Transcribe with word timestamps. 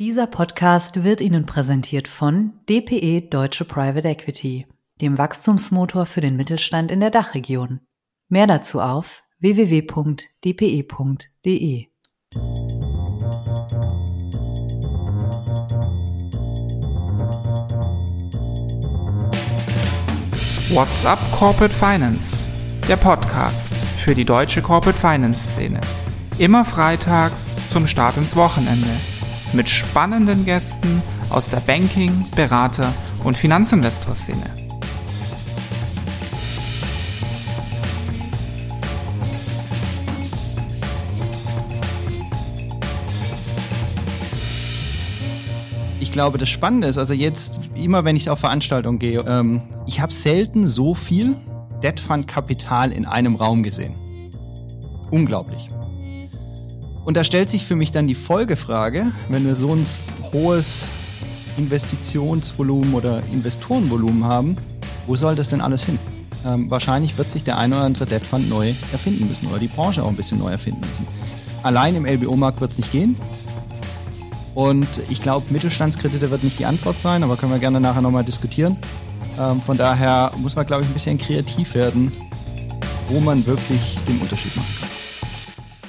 Dieser 0.00 0.26
Podcast 0.26 1.04
wird 1.04 1.20
Ihnen 1.20 1.44
präsentiert 1.44 2.08
von 2.08 2.54
DPE 2.70 3.20
Deutsche 3.28 3.66
Private 3.66 4.08
Equity, 4.08 4.66
dem 5.02 5.18
Wachstumsmotor 5.18 6.06
für 6.06 6.22
den 6.22 6.36
Mittelstand 6.36 6.90
in 6.90 7.00
der 7.00 7.10
Dachregion. 7.10 7.80
Mehr 8.30 8.46
dazu 8.46 8.80
auf 8.80 9.22
www.dpe.de. 9.40 9.88
What's 20.70 21.04
up 21.04 21.18
Corporate 21.30 21.74
Finance? 21.74 22.48
Der 22.88 22.96
Podcast 22.96 23.76
für 23.98 24.14
die 24.14 24.24
deutsche 24.24 24.62
Corporate 24.62 24.98
Finance 24.98 25.50
Szene. 25.50 25.82
Immer 26.38 26.64
freitags 26.64 27.54
zum 27.68 27.86
Start 27.86 28.16
ins 28.16 28.34
Wochenende 28.34 28.88
mit 29.52 29.68
spannenden 29.68 30.44
Gästen 30.44 31.02
aus 31.28 31.48
der 31.48 31.60
Banking-, 31.60 32.26
Berater- 32.34 32.92
und 33.24 33.36
Finanzinvestor-Szene. 33.36 34.60
Ich 45.98 46.12
glaube, 46.12 46.38
das 46.38 46.48
Spannende 46.48 46.88
ist, 46.88 46.98
also 46.98 47.14
jetzt 47.14 47.54
immer, 47.76 48.04
wenn 48.04 48.16
ich 48.16 48.30
auf 48.30 48.40
Veranstaltungen 48.40 48.98
gehe, 48.98 49.20
ähm, 49.20 49.62
ich 49.86 50.00
habe 50.00 50.12
selten 50.12 50.66
so 50.66 50.94
viel 50.94 51.36
Debt 51.82 52.00
Fund 52.00 52.26
Kapital 52.26 52.90
in 52.90 53.06
einem 53.06 53.36
Raum 53.36 53.62
gesehen. 53.62 53.94
Unglaublich. 55.10 55.69
Und 57.04 57.16
da 57.16 57.24
stellt 57.24 57.50
sich 57.50 57.64
für 57.64 57.76
mich 57.76 57.92
dann 57.92 58.06
die 58.06 58.14
Folgefrage, 58.14 59.12
wenn 59.28 59.44
wir 59.46 59.54
so 59.54 59.74
ein 59.74 59.86
hohes 60.32 60.86
Investitionsvolumen 61.56 62.94
oder 62.94 63.22
Investorenvolumen 63.32 64.24
haben, 64.24 64.56
wo 65.06 65.16
soll 65.16 65.34
das 65.34 65.48
denn 65.48 65.60
alles 65.60 65.84
hin? 65.84 65.98
Ähm, 66.46 66.70
wahrscheinlich 66.70 67.18
wird 67.18 67.30
sich 67.30 67.44
der 67.44 67.58
ein 67.58 67.72
oder 67.72 67.82
andere 67.82 68.06
Debt 68.06 68.24
Fund 68.24 68.48
neu 68.48 68.74
erfinden 68.92 69.28
müssen 69.28 69.48
oder 69.48 69.58
die 69.58 69.68
Branche 69.68 70.02
auch 70.02 70.08
ein 70.08 70.16
bisschen 70.16 70.38
neu 70.38 70.50
erfinden 70.50 70.80
müssen. 70.80 71.06
Allein 71.62 71.94
im 71.94 72.06
LBO-Markt 72.06 72.60
wird 72.60 72.72
es 72.72 72.78
nicht 72.78 72.92
gehen. 72.92 73.16
Und 74.54 74.88
ich 75.08 75.22
glaube, 75.22 75.46
Mittelstandskredite 75.50 76.30
wird 76.30 76.42
nicht 76.42 76.58
die 76.58 76.66
Antwort 76.66 77.00
sein, 77.00 77.22
aber 77.22 77.36
können 77.36 77.52
wir 77.52 77.58
gerne 77.58 77.80
nachher 77.80 78.02
nochmal 78.02 78.24
diskutieren. 78.24 78.78
Ähm, 79.38 79.60
von 79.62 79.76
daher 79.76 80.32
muss 80.38 80.56
man, 80.56 80.66
glaube 80.66 80.82
ich, 80.82 80.88
ein 80.88 80.94
bisschen 80.94 81.18
kreativ 81.18 81.74
werden, 81.74 82.10
wo 83.08 83.20
man 83.20 83.44
wirklich 83.46 83.98
den 84.08 84.18
Unterschied 84.18 84.56
machen 84.56 84.74
kann. 84.80 84.89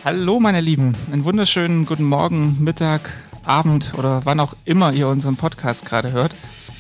Hallo 0.03 0.39
meine 0.39 0.61
Lieben, 0.61 0.95
einen 1.11 1.25
wunderschönen 1.25 1.85
guten 1.85 2.05
Morgen, 2.05 2.57
Mittag, 2.59 3.13
Abend 3.45 3.94
oder 3.99 4.21
wann 4.23 4.39
auch 4.39 4.55
immer 4.66 4.94
ihr 4.94 5.07
unseren 5.07 5.35
Podcast 5.35 5.85
gerade 5.85 6.11
hört. 6.11 6.33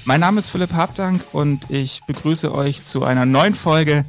Mein 0.05 0.21
Name 0.21 0.39
ist 0.39 0.49
Philipp 0.49 0.73
Habdank 0.73 1.23
und 1.31 1.69
ich 1.69 2.01
begrüße 2.07 2.51
euch 2.51 2.83
zu 2.83 3.03
einer 3.03 3.27
neuen 3.27 3.53
Folge 3.53 4.05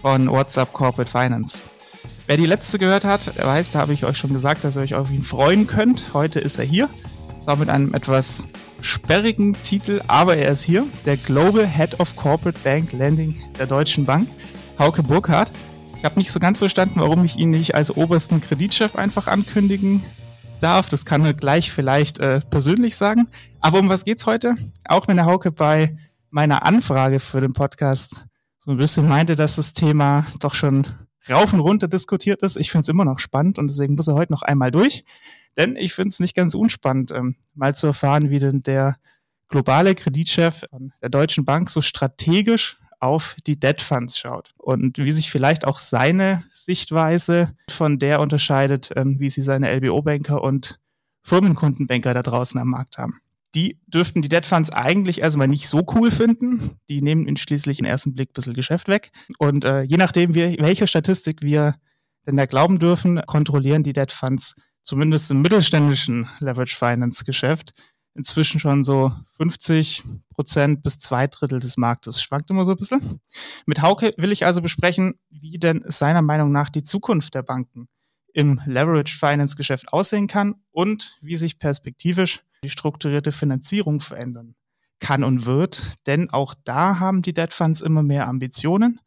von 0.00 0.30
WhatsApp 0.30 0.72
Corporate 0.72 1.10
Finance. 1.10 1.58
Wer 2.28 2.36
die 2.36 2.46
letzte 2.46 2.78
gehört 2.78 3.04
hat, 3.04 3.36
der 3.36 3.46
weiß, 3.48 3.72
da 3.72 3.80
habe 3.80 3.94
ich 3.94 4.04
euch 4.04 4.16
schon 4.16 4.32
gesagt, 4.32 4.62
dass 4.62 4.76
ihr 4.76 4.82
euch 4.82 4.94
auf 4.94 5.10
ihn 5.10 5.24
freuen 5.24 5.66
könnt. 5.66 6.14
Heute 6.14 6.38
ist 6.38 6.58
er 6.58 6.64
hier. 6.64 6.88
Auch 7.46 7.58
mit 7.58 7.68
einem 7.68 7.94
etwas 7.94 8.44
sperrigen 8.80 9.56
Titel, 9.64 10.00
aber 10.06 10.36
er 10.36 10.52
ist 10.52 10.62
hier. 10.62 10.86
Der 11.04 11.16
Global 11.16 11.66
Head 11.66 11.98
of 11.98 12.14
Corporate 12.14 12.60
Bank 12.62 12.92
Lending 12.92 13.42
der 13.58 13.66
Deutschen 13.66 14.06
Bank, 14.06 14.28
Hauke 14.78 15.02
Burkhardt. 15.02 15.50
Ich 16.02 16.04
habe 16.04 16.18
nicht 16.18 16.32
so 16.32 16.40
ganz 16.40 16.58
verstanden, 16.58 16.98
warum 16.98 17.24
ich 17.24 17.36
ihn 17.36 17.50
nicht 17.50 17.76
als 17.76 17.96
obersten 17.96 18.40
Kreditchef 18.40 18.96
einfach 18.96 19.28
ankündigen 19.28 20.02
darf. 20.58 20.88
Das 20.88 21.04
kann 21.04 21.24
er 21.24 21.32
gleich 21.32 21.70
vielleicht 21.70 22.18
äh, 22.18 22.40
persönlich 22.40 22.96
sagen. 22.96 23.28
Aber 23.60 23.78
um 23.78 23.88
was 23.88 24.04
geht's 24.04 24.26
heute? 24.26 24.56
Auch 24.84 25.06
wenn 25.06 25.14
der 25.14 25.26
Hauke 25.26 25.52
bei 25.52 25.96
meiner 26.28 26.66
Anfrage 26.66 27.20
für 27.20 27.40
den 27.40 27.52
Podcast 27.52 28.24
so 28.58 28.72
ein 28.72 28.78
bisschen 28.78 29.08
meinte, 29.08 29.36
dass 29.36 29.54
das 29.54 29.74
Thema 29.74 30.26
doch 30.40 30.54
schon 30.54 30.88
rauf 31.30 31.52
und 31.52 31.60
runter 31.60 31.86
diskutiert 31.86 32.42
ist. 32.42 32.56
Ich 32.56 32.72
finde 32.72 32.80
es 32.80 32.88
immer 32.88 33.04
noch 33.04 33.20
spannend 33.20 33.56
und 33.60 33.68
deswegen 33.68 33.94
muss 33.94 34.08
er 34.08 34.14
heute 34.14 34.32
noch 34.32 34.42
einmal 34.42 34.72
durch. 34.72 35.04
Denn 35.56 35.76
ich 35.76 35.94
finde 35.94 36.08
es 36.08 36.18
nicht 36.18 36.34
ganz 36.34 36.56
unspannend, 36.56 37.12
ähm, 37.12 37.36
mal 37.54 37.76
zu 37.76 37.86
erfahren, 37.86 38.28
wie 38.28 38.40
denn 38.40 38.64
der 38.64 38.96
globale 39.46 39.94
Kreditchef 39.94 40.64
der 41.00 41.10
Deutschen 41.10 41.44
Bank 41.44 41.70
so 41.70 41.80
strategisch 41.80 42.76
auf 43.02 43.36
die 43.46 43.58
Debt 43.58 43.82
Funds 43.82 44.16
schaut 44.16 44.54
und 44.58 44.98
wie 44.98 45.10
sich 45.10 45.30
vielleicht 45.30 45.66
auch 45.66 45.78
seine 45.78 46.44
Sichtweise 46.50 47.54
von 47.68 47.98
der 47.98 48.20
unterscheidet, 48.20 48.90
ähm, 48.96 49.18
wie 49.18 49.28
sie 49.28 49.42
seine 49.42 49.70
LBO-Banker 49.70 50.42
und 50.42 50.78
Firmenkundenbanker 51.22 52.14
da 52.14 52.22
draußen 52.22 52.60
am 52.60 52.68
Markt 52.68 52.98
haben. 52.98 53.20
Die 53.54 53.78
dürften 53.86 54.22
die 54.22 54.28
Debt 54.28 54.46
Funds 54.46 54.70
eigentlich 54.70 55.20
erstmal 55.20 55.48
nicht 55.48 55.68
so 55.68 55.84
cool 55.94 56.10
finden. 56.10 56.78
Die 56.88 57.02
nehmen 57.02 57.26
ihnen 57.26 57.36
schließlich 57.36 57.80
im 57.80 57.84
ersten 57.84 58.14
Blick 58.14 58.30
ein 58.30 58.32
bisschen 58.34 58.54
Geschäft 58.54 58.88
weg. 58.88 59.10
Und 59.38 59.64
äh, 59.64 59.82
je 59.82 59.98
nachdem, 59.98 60.34
wie, 60.34 60.56
welche 60.58 60.86
Statistik 60.86 61.42
wir 61.42 61.74
denn 62.26 62.36
da 62.36 62.46
glauben 62.46 62.78
dürfen, 62.78 63.20
kontrollieren 63.26 63.82
die 63.82 63.92
Debt 63.92 64.12
Funds 64.12 64.54
zumindest 64.82 65.30
im 65.30 65.42
mittelständischen 65.42 66.28
Leverage 66.40 66.76
Finance 66.76 67.24
Geschäft 67.24 67.72
inzwischen 68.14 68.60
schon 68.60 68.84
so 68.84 69.12
50 69.36 70.04
Prozent 70.30 70.82
bis 70.82 70.98
zwei 70.98 71.26
Drittel 71.26 71.60
des 71.60 71.76
Marktes. 71.76 72.22
Schwankt 72.22 72.50
immer 72.50 72.64
so 72.64 72.72
ein 72.72 72.76
bisschen. 72.76 73.20
Mit 73.66 73.82
Hauke 73.82 74.14
will 74.16 74.32
ich 74.32 74.44
also 74.44 74.60
besprechen, 74.60 75.14
wie 75.30 75.58
denn 75.58 75.82
seiner 75.86 76.22
Meinung 76.22 76.52
nach 76.52 76.68
die 76.68 76.82
Zukunft 76.82 77.34
der 77.34 77.42
Banken 77.42 77.88
im 78.34 78.60
Leverage 78.64 79.16
Finance 79.16 79.56
Geschäft 79.56 79.92
aussehen 79.92 80.26
kann 80.26 80.54
und 80.70 81.16
wie 81.20 81.36
sich 81.36 81.58
perspektivisch 81.58 82.42
die 82.64 82.70
strukturierte 82.70 83.32
Finanzierung 83.32 84.00
verändern 84.00 84.54
kann 85.00 85.24
und 85.24 85.44
wird. 85.46 85.82
Denn 86.06 86.30
auch 86.30 86.54
da 86.64 86.98
haben 86.98 87.22
die 87.22 87.34
Debt 87.34 87.52
Funds 87.52 87.80
immer 87.80 88.02
mehr 88.02 88.28
Ambitionen. 88.28 89.00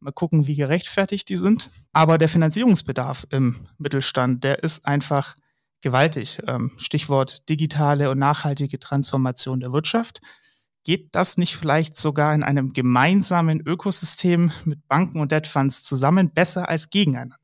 Mal 0.00 0.12
gucken, 0.12 0.46
wie 0.46 0.56
gerechtfertigt 0.56 1.28
die 1.28 1.36
sind. 1.36 1.70
Aber 1.92 2.18
der 2.18 2.28
Finanzierungsbedarf 2.28 3.26
im 3.30 3.66
Mittelstand, 3.78 4.44
der 4.44 4.62
ist 4.62 4.84
einfach 4.84 5.36
gewaltig. 5.82 6.40
Ähm, 6.46 6.72
Stichwort 6.76 7.48
digitale 7.48 8.10
und 8.10 8.18
nachhaltige 8.18 8.78
Transformation 8.78 9.60
der 9.60 9.72
Wirtschaft. 9.72 10.20
Geht 10.84 11.14
das 11.14 11.36
nicht 11.36 11.56
vielleicht 11.56 11.96
sogar 11.96 12.32
in 12.34 12.42
einem 12.42 12.72
gemeinsamen 12.72 13.60
Ökosystem 13.60 14.52
mit 14.64 14.86
Banken 14.86 15.20
und 15.20 15.32
Debt 15.32 15.48
Funds 15.48 15.82
zusammen 15.82 16.32
besser 16.32 16.68
als 16.68 16.90
gegeneinander? 16.90 17.36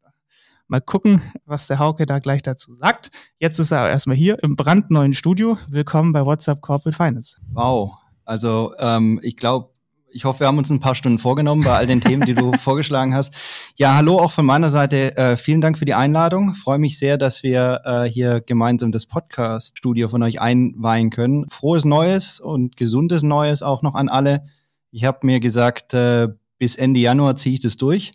Mal 0.69 0.81
gucken, 0.81 1.21
was 1.45 1.67
der 1.67 1.79
Hauke 1.79 2.07
da 2.07 2.19
gleich 2.19 2.43
dazu 2.43 2.73
sagt. 2.73 3.11
Jetzt 3.39 3.59
ist 3.59 3.73
er 3.73 3.91
erstmal 3.91 4.17
hier 4.17 4.43
im 4.43 4.57
brandneuen 4.57 5.13
Studio. 5.13 5.59
Willkommen 5.69 6.13
bei 6.13 6.25
WhatsApp 6.25 6.61
Corporate 6.61 6.97
Finance. 6.97 7.37
Wow. 7.53 7.95
Also 8.25 8.73
ähm, 8.79 9.19
ich 9.23 9.37
glaube, 9.37 9.72
ich 10.13 10.25
hoffe, 10.25 10.41
wir 10.41 10.47
haben 10.47 10.59
uns 10.59 10.71
ein 10.71 10.81
paar 10.81 10.95
Stunden 10.95 11.19
vorgenommen 11.19 11.65
bei 11.65 11.77
all 11.77 11.87
den 11.87 12.01
Themen, 12.01 12.25
die 12.25 12.35
du 12.35 12.53
vorgeschlagen 12.61 13.15
hast. 13.15 13.35
Ja, 13.77 13.95
hallo 13.97 14.19
auch 14.19 14.31
von 14.31 14.47
meiner 14.47 14.71
Seite. 14.71 15.17
Äh, 15.17 15.37
vielen 15.37 15.61
Dank 15.61 15.79
für 15.79 15.85
die 15.85 15.95
Einladung. 15.95 16.55
Freue 16.55 16.79
mich 16.79 16.99
sehr, 16.99 17.19
dass 17.19 17.43
wir 17.43 17.81
äh, 17.85 18.05
hier 18.05 18.41
gemeinsam 18.41 18.93
das 18.93 19.07
Podcast-Studio 19.07 20.09
von 20.09 20.23
euch 20.23 20.41
einweihen 20.41 21.11
können. 21.11 21.49
Frohes 21.49 21.85
Neues 21.85 22.41
und 22.41 22.77
gesundes 22.77 23.23
Neues 23.23 23.63
auch 23.63 23.83
noch 23.83 23.95
an 23.95 24.09
alle. 24.09 24.47
Ich 24.91 25.05
habe 25.05 25.19
mir 25.23 25.41
gesagt, 25.41 25.95
äh, 25.95 26.29
bis 26.59 26.77
Ende 26.77 27.01
Januar 27.01 27.37
ziehe 27.37 27.55
ich 27.55 27.61
das 27.61 27.77
durch 27.77 28.13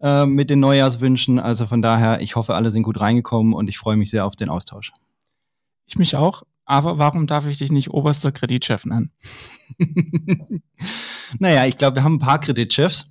äh, 0.00 0.26
mit 0.26 0.50
den 0.50 0.60
Neujahrswünschen. 0.60 1.38
Also 1.38 1.66
von 1.66 1.82
daher, 1.82 2.20
ich 2.20 2.36
hoffe, 2.36 2.54
alle 2.54 2.70
sind 2.70 2.82
gut 2.82 3.00
reingekommen 3.00 3.52
und 3.52 3.68
ich 3.68 3.78
freue 3.78 3.96
mich 3.96 4.10
sehr 4.10 4.24
auf 4.24 4.36
den 4.36 4.48
Austausch. 4.48 4.92
Ich 5.86 5.96
mich 5.96 6.16
auch. 6.16 6.42
Aber 6.66 6.98
warum 6.98 7.26
darf 7.26 7.46
ich 7.46 7.58
dich 7.58 7.70
nicht 7.70 7.90
oberster 7.90 8.32
Kreditchef 8.32 8.86
nennen? 8.86 9.12
naja, 11.38 11.66
ich 11.66 11.78
glaube, 11.78 11.96
wir 11.96 12.04
haben 12.04 12.16
ein 12.16 12.20
paar 12.20 12.40
Kreditchefs. 12.40 13.06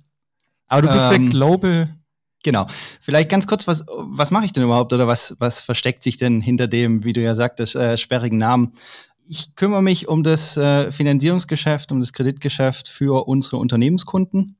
Aber 0.68 0.82
du 0.82 0.88
bist 0.88 1.06
ähm, 1.12 1.24
der 1.24 1.30
Global. 1.30 1.94
Genau. 2.42 2.66
Vielleicht 3.00 3.30
ganz 3.30 3.46
kurz, 3.46 3.66
was, 3.66 3.84
was 3.88 4.30
mache 4.30 4.44
ich 4.44 4.52
denn 4.52 4.64
überhaupt 4.64 4.92
oder 4.92 5.06
was, 5.06 5.34
was 5.38 5.60
versteckt 5.60 6.02
sich 6.02 6.16
denn 6.16 6.40
hinter 6.40 6.66
dem, 6.66 7.04
wie 7.04 7.12
du 7.12 7.22
ja 7.22 7.34
sagtest, 7.34 7.74
äh, 7.74 7.96
sperrigen 7.96 8.38
Namen? 8.38 8.72
Ich 9.26 9.56
kümmere 9.56 9.82
mich 9.82 10.08
um 10.08 10.22
das 10.22 10.56
äh, 10.56 10.92
Finanzierungsgeschäft, 10.92 11.90
um 11.90 12.00
das 12.00 12.12
Kreditgeschäft 12.12 12.88
für 12.88 13.26
unsere 13.26 13.56
Unternehmenskunden. 13.56 14.56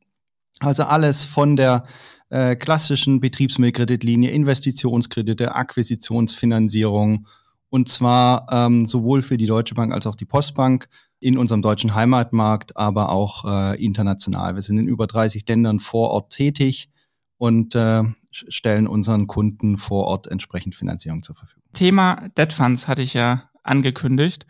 Also 0.61 0.85
alles 0.85 1.25
von 1.25 1.57
der 1.57 1.85
äh, 2.31 2.57
klassischen 2.57 3.21
Betriebsmittelkreditlinie, 3.21 4.31
Investitionskredite, 4.31 5.55
Akquisitionsfinanzierung, 5.55 7.27
und 7.69 7.89
zwar 7.89 8.47
ähm, 8.51 8.87
sowohl 8.87 9.21
für 9.21 9.37
die 9.37 9.47
Deutsche 9.47 9.75
Bank 9.75 9.93
als 9.93 10.07
auch 10.07 10.15
die 10.15 10.25
Postbank 10.25 10.89
in 11.25 11.39
unserem 11.39 11.63
deutschen 11.63 11.95
Heimatmarkt, 11.95 12.77
aber 12.77 13.09
auch 13.09 13.47
äh, 13.47 13.83
international. 13.83 14.57
Wir 14.57 14.63
sind 14.63 14.77
in 14.77 14.87
über 14.87 15.07
30 15.07 15.49
Ländern 15.49 15.81
vor 15.81 16.11
Ort 16.11 16.35
tätig 16.35 16.91
und 17.39 17.75
äh, 17.75 18.03
stellen 18.31 18.87
unseren 18.87 19.27
Kunden 19.27 19.79
vor 19.79 20.05
Ort 20.05 20.27
entsprechend 20.27 20.75
Finanzierung 20.75 21.23
zur 21.23 21.35
Verfügung. 21.35 21.65
Thema 21.73 22.29
Debt 22.37 22.53
Funds 22.53 22.89
hatte 22.89 23.01
ich 23.01 23.15
ja 23.15 23.49
angekündigt. 23.63 24.47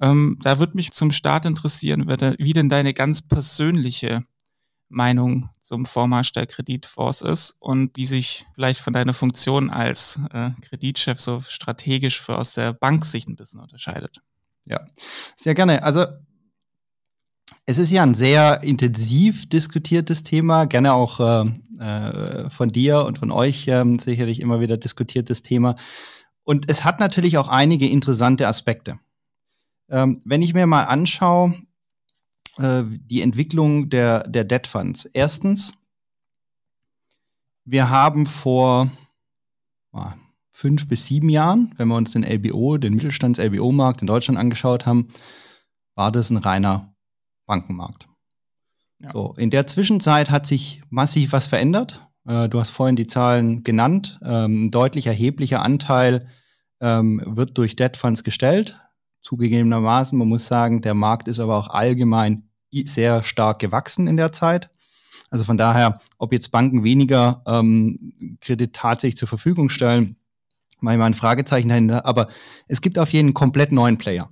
Ähm, 0.00 0.40
da 0.42 0.58
würde 0.58 0.76
mich 0.76 0.90
zum 0.90 1.12
Start 1.12 1.46
interessieren, 1.46 2.08
wie 2.08 2.52
denn 2.52 2.68
deine 2.68 2.94
ganz 2.94 3.22
persönliche 3.22 4.24
Meinung 4.88 5.50
zum 5.62 5.86
Vormarsch 5.86 6.32
der 6.32 6.46
Kreditfonds 6.48 7.20
ist 7.20 7.54
und 7.60 7.96
wie 7.96 8.06
sich 8.06 8.44
vielleicht 8.56 8.80
von 8.80 8.92
deiner 8.92 9.14
Funktion 9.14 9.70
als 9.70 10.18
äh, 10.32 10.50
Kreditchef 10.62 11.20
so 11.20 11.42
strategisch 11.42 12.20
für 12.20 12.38
aus 12.38 12.54
der 12.54 12.72
Banksicht 12.72 13.28
ein 13.28 13.36
bisschen 13.36 13.60
unterscheidet. 13.60 14.20
Ja, 14.68 14.86
sehr 15.36 15.54
gerne. 15.54 15.82
Also 15.82 16.04
es 17.66 17.78
ist 17.78 17.90
ja 17.90 18.02
ein 18.02 18.14
sehr 18.14 18.62
intensiv 18.62 19.48
diskutiertes 19.48 20.22
Thema, 20.22 20.66
gerne 20.66 20.94
auch 20.94 21.20
äh, 21.20 21.50
äh, 21.78 22.50
von 22.50 22.70
dir 22.70 23.04
und 23.04 23.18
von 23.18 23.30
euch 23.30 23.68
äh, 23.68 23.84
sicherlich 23.98 24.40
immer 24.40 24.60
wieder 24.60 24.76
diskutiertes 24.76 25.42
Thema. 25.42 25.74
Und 26.44 26.70
es 26.70 26.84
hat 26.84 27.00
natürlich 27.00 27.38
auch 27.38 27.48
einige 27.48 27.88
interessante 27.88 28.48
Aspekte. 28.48 28.98
Ähm, 29.90 30.20
wenn 30.24 30.42
ich 30.42 30.54
mir 30.54 30.66
mal 30.66 30.84
anschaue, 30.84 31.54
äh, 32.58 32.84
die 32.86 33.22
Entwicklung 33.22 33.88
der, 33.88 34.24
der 34.28 34.44
Debt 34.44 34.66
Funds. 34.66 35.04
Erstens, 35.04 35.74
wir 37.64 37.90
haben 37.90 38.26
vor 38.26 38.90
ah, 39.92 40.14
fünf 40.58 40.88
bis 40.88 41.06
sieben 41.06 41.28
Jahren, 41.28 41.72
wenn 41.76 41.86
wir 41.86 41.94
uns 41.94 42.10
den 42.10 42.24
LBO, 42.24 42.78
den 42.78 42.94
Mittelstands-LBO-Markt 42.94 44.00
in 44.00 44.08
Deutschland 44.08 44.40
angeschaut 44.40 44.86
haben, 44.86 45.06
war 45.94 46.10
das 46.10 46.30
ein 46.30 46.36
reiner 46.36 46.96
Bankenmarkt. 47.46 48.08
Ja. 48.98 49.12
So, 49.12 49.34
in 49.36 49.50
der 49.50 49.68
Zwischenzeit 49.68 50.30
hat 50.32 50.48
sich 50.48 50.82
massiv 50.90 51.30
was 51.30 51.46
verändert. 51.46 52.04
Äh, 52.26 52.48
du 52.48 52.58
hast 52.58 52.70
vorhin 52.70 52.96
die 52.96 53.06
Zahlen 53.06 53.62
genannt. 53.62 54.18
Ähm, 54.24 54.64
ein 54.64 54.70
deutlich 54.72 55.06
erheblicher 55.06 55.62
Anteil 55.62 56.26
ähm, 56.80 57.22
wird 57.24 57.56
durch 57.56 57.76
Debt 57.76 57.96
Funds 57.96 58.24
gestellt. 58.24 58.80
Zugegebenermaßen, 59.22 60.18
man 60.18 60.26
muss 60.26 60.48
sagen, 60.48 60.82
der 60.82 60.94
Markt 60.94 61.28
ist 61.28 61.38
aber 61.38 61.56
auch 61.56 61.68
allgemein 61.68 62.48
sehr 62.72 63.22
stark 63.22 63.60
gewachsen 63.60 64.08
in 64.08 64.16
der 64.16 64.32
Zeit. 64.32 64.70
Also 65.30 65.44
von 65.44 65.56
daher, 65.56 66.00
ob 66.18 66.32
jetzt 66.32 66.50
Banken 66.50 66.82
weniger 66.82 67.44
ähm, 67.46 68.36
Kredit 68.40 68.72
tatsächlich 68.72 69.16
zur 69.18 69.28
Verfügung 69.28 69.68
stellen, 69.68 70.16
mal 70.80 71.00
ein 71.00 71.14
Fragezeichen 71.14 71.68
dahinter. 71.68 72.06
Aber 72.06 72.28
es 72.66 72.80
gibt 72.80 72.98
auf 72.98 73.12
jeden 73.12 73.34
komplett 73.34 73.72
neuen 73.72 73.98
Player. 73.98 74.30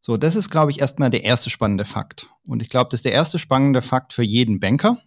So, 0.00 0.16
das 0.16 0.34
ist, 0.34 0.50
glaube 0.50 0.70
ich, 0.70 0.80
erstmal 0.80 1.10
der 1.10 1.24
erste 1.24 1.48
spannende 1.48 1.84
Fakt. 1.84 2.28
Und 2.44 2.60
ich 2.60 2.68
glaube, 2.68 2.90
das 2.90 2.98
ist 2.98 3.04
der 3.04 3.12
erste 3.12 3.38
spannende 3.38 3.82
Fakt 3.82 4.12
für 4.12 4.24
jeden 4.24 4.58
Banker, 4.58 4.98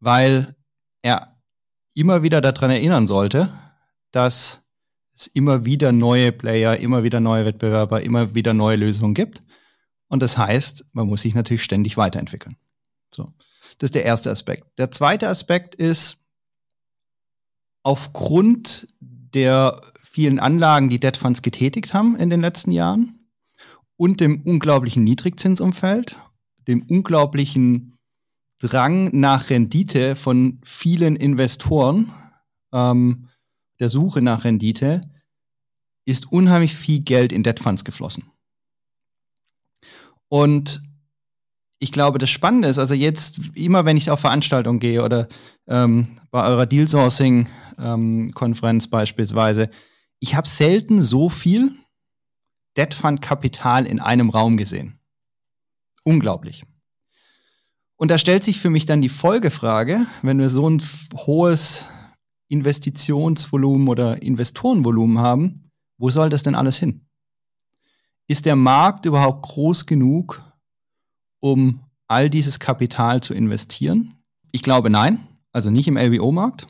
weil 0.00 0.54
er 1.02 1.38
immer 1.94 2.22
wieder 2.22 2.40
daran 2.40 2.70
erinnern 2.70 3.06
sollte, 3.06 3.52
dass 4.10 4.62
es 5.14 5.26
immer 5.28 5.64
wieder 5.64 5.92
neue 5.92 6.32
Player, 6.32 6.76
immer 6.76 7.02
wieder 7.02 7.20
neue 7.20 7.46
Wettbewerber, 7.46 8.02
immer 8.02 8.34
wieder 8.34 8.54
neue 8.54 8.76
Lösungen 8.76 9.14
gibt. 9.14 9.42
Und 10.08 10.22
das 10.22 10.36
heißt, 10.36 10.86
man 10.92 11.06
muss 11.06 11.22
sich 11.22 11.34
natürlich 11.34 11.62
ständig 11.62 11.96
weiterentwickeln. 11.96 12.56
So. 13.14 13.32
Das 13.78 13.88
ist 13.88 13.94
der 13.94 14.04
erste 14.04 14.30
Aspekt. 14.30 14.66
Der 14.78 14.90
zweite 14.90 15.28
Aspekt 15.28 15.74
ist, 15.74 16.18
aufgrund 17.82 18.88
der 19.34 19.80
vielen 20.02 20.38
Anlagen, 20.38 20.88
die 20.88 21.00
Debt 21.00 21.16
Funds 21.16 21.42
getätigt 21.42 21.94
haben 21.94 22.16
in 22.16 22.30
den 22.30 22.40
letzten 22.40 22.72
Jahren, 22.72 23.16
und 23.96 24.20
dem 24.20 24.42
unglaublichen 24.42 25.04
Niedrigzinsumfeld, 25.04 26.18
dem 26.66 26.82
unglaublichen 26.82 27.98
Drang 28.58 29.10
nach 29.12 29.50
Rendite 29.50 30.16
von 30.16 30.60
vielen 30.64 31.16
Investoren, 31.16 32.12
ähm, 32.72 33.28
der 33.78 33.90
Suche 33.90 34.22
nach 34.22 34.44
Rendite, 34.44 35.00
ist 36.06 36.32
unheimlich 36.32 36.74
viel 36.74 37.00
Geld 37.00 37.32
in 37.32 37.42
Debt 37.42 37.60
Funds 37.60 37.84
geflossen. 37.84 38.24
Und 40.28 40.82
ich 41.82 41.92
glaube, 41.92 42.18
das 42.18 42.28
Spannende 42.30 42.68
ist, 42.68 42.78
also 42.78 42.94
jetzt 42.94 43.40
immer, 43.54 43.86
wenn 43.86 43.96
ich 43.96 44.10
auf 44.10 44.20
Veranstaltungen 44.20 44.80
gehe 44.80 45.02
oder 45.02 45.28
ähm, 45.66 46.18
bei 46.30 46.46
eurer 46.46 46.66
Deal 46.66 46.86
Sourcing 46.86 47.48
ähm, 47.78 48.32
Konferenz 48.34 48.86
beispielsweise, 48.86 49.70
ich 50.20 50.34
habe 50.34 50.46
selten 50.46 51.00
so 51.00 51.30
viel 51.30 51.74
Debt 52.76 52.92
Fund 52.92 53.22
Kapital 53.22 53.86
in 53.86 53.98
einem 53.98 54.28
Raum 54.28 54.58
gesehen. 54.58 54.98
Unglaublich. 56.04 56.64
Und 57.96 58.10
da 58.10 58.18
stellt 58.18 58.44
sich 58.44 58.60
für 58.60 58.70
mich 58.70 58.84
dann 58.84 59.00
die 59.00 59.08
Folgefrage, 59.08 60.06
wenn 60.20 60.38
wir 60.38 60.50
so 60.50 60.68
ein 60.68 60.82
hohes 61.14 61.88
Investitionsvolumen 62.48 63.88
oder 63.88 64.22
Investorenvolumen 64.22 65.18
haben, 65.18 65.70
wo 65.96 66.10
soll 66.10 66.28
das 66.28 66.42
denn 66.42 66.54
alles 66.54 66.78
hin? 66.78 67.06
Ist 68.26 68.44
der 68.44 68.56
Markt 68.56 69.06
überhaupt 69.06 69.42
groß 69.42 69.86
genug, 69.86 70.42
um 71.40 71.80
all 72.06 72.30
dieses 72.30 72.58
Kapital 72.58 73.22
zu 73.22 73.34
investieren? 73.34 74.14
Ich 74.52 74.62
glaube 74.62 74.90
nein, 74.90 75.26
also 75.52 75.70
nicht 75.70 75.88
im 75.88 75.96
LBO-Markt. 75.96 76.66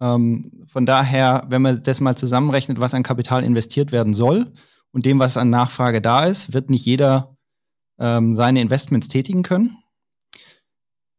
Ähm, 0.00 0.64
von 0.66 0.86
daher, 0.86 1.44
wenn 1.48 1.62
man 1.62 1.82
das 1.82 2.00
mal 2.00 2.16
zusammenrechnet, 2.16 2.80
was 2.80 2.94
an 2.94 3.02
Kapital 3.02 3.42
investiert 3.42 3.92
werden 3.92 4.14
soll, 4.14 4.52
und 4.92 5.06
dem, 5.06 5.18
was 5.18 5.36
an 5.36 5.50
Nachfrage 5.50 6.00
da 6.00 6.26
ist, 6.26 6.52
wird 6.52 6.70
nicht 6.70 6.84
jeder 6.84 7.36
ähm, 7.98 8.34
seine 8.34 8.60
Investments 8.60 9.08
tätigen 9.08 9.42
können. 9.42 9.76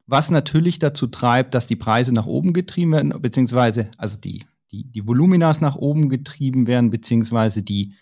Was 0.08 0.32
natürlich 0.32 0.80
dazu 0.80 1.08
treibt, 1.08 1.54
dass 1.54 1.68
die 1.68 1.76
Preise 1.76 2.14
nach 2.14 2.26
oben 2.26 2.54
getrieben 2.54 2.94
werden, 2.94 3.22
beziehungsweise 3.22 3.92
also 3.98 4.18
die, 4.18 4.44
die, 4.72 4.86
die 4.86 5.08
Voluminas 5.08 5.62
nach 5.62 5.76
oben 5.76 6.10
getrieben 6.10 6.66
werden, 6.66 6.90
beziehungsweise 6.90 7.62
die, 7.62 7.94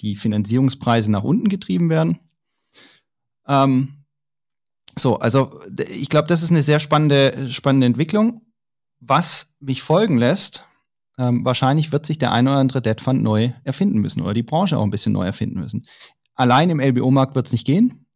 die 0.00 0.16
Finanzierungspreise 0.16 1.10
nach 1.10 1.22
unten 1.22 1.48
getrieben 1.48 1.88
werden. 1.88 2.18
Ähm, 3.46 4.01
so, 4.98 5.18
also 5.18 5.60
ich 5.90 6.08
glaube, 6.08 6.28
das 6.28 6.42
ist 6.42 6.50
eine 6.50 6.62
sehr 6.62 6.80
spannende, 6.80 7.50
spannende 7.50 7.86
Entwicklung. 7.86 8.42
Was 9.00 9.54
mich 9.60 9.82
folgen 9.82 10.18
lässt, 10.18 10.66
ähm, 11.18 11.44
wahrscheinlich 11.44 11.92
wird 11.92 12.06
sich 12.06 12.18
der 12.18 12.32
ein 12.32 12.48
oder 12.48 12.58
andere 12.58 12.82
Debt 12.82 13.00
Fund 13.00 13.22
neu 13.22 13.52
erfinden 13.64 13.98
müssen 13.98 14.22
oder 14.22 14.34
die 14.34 14.42
Branche 14.42 14.78
auch 14.78 14.82
ein 14.82 14.90
bisschen 14.90 15.12
neu 15.12 15.24
erfinden 15.24 15.60
müssen. 15.60 15.86
Allein 16.34 16.70
im 16.70 16.80
LBO-Markt 16.80 17.34
wird 17.34 17.46
es 17.46 17.52
nicht 17.52 17.66
gehen. 17.66 18.06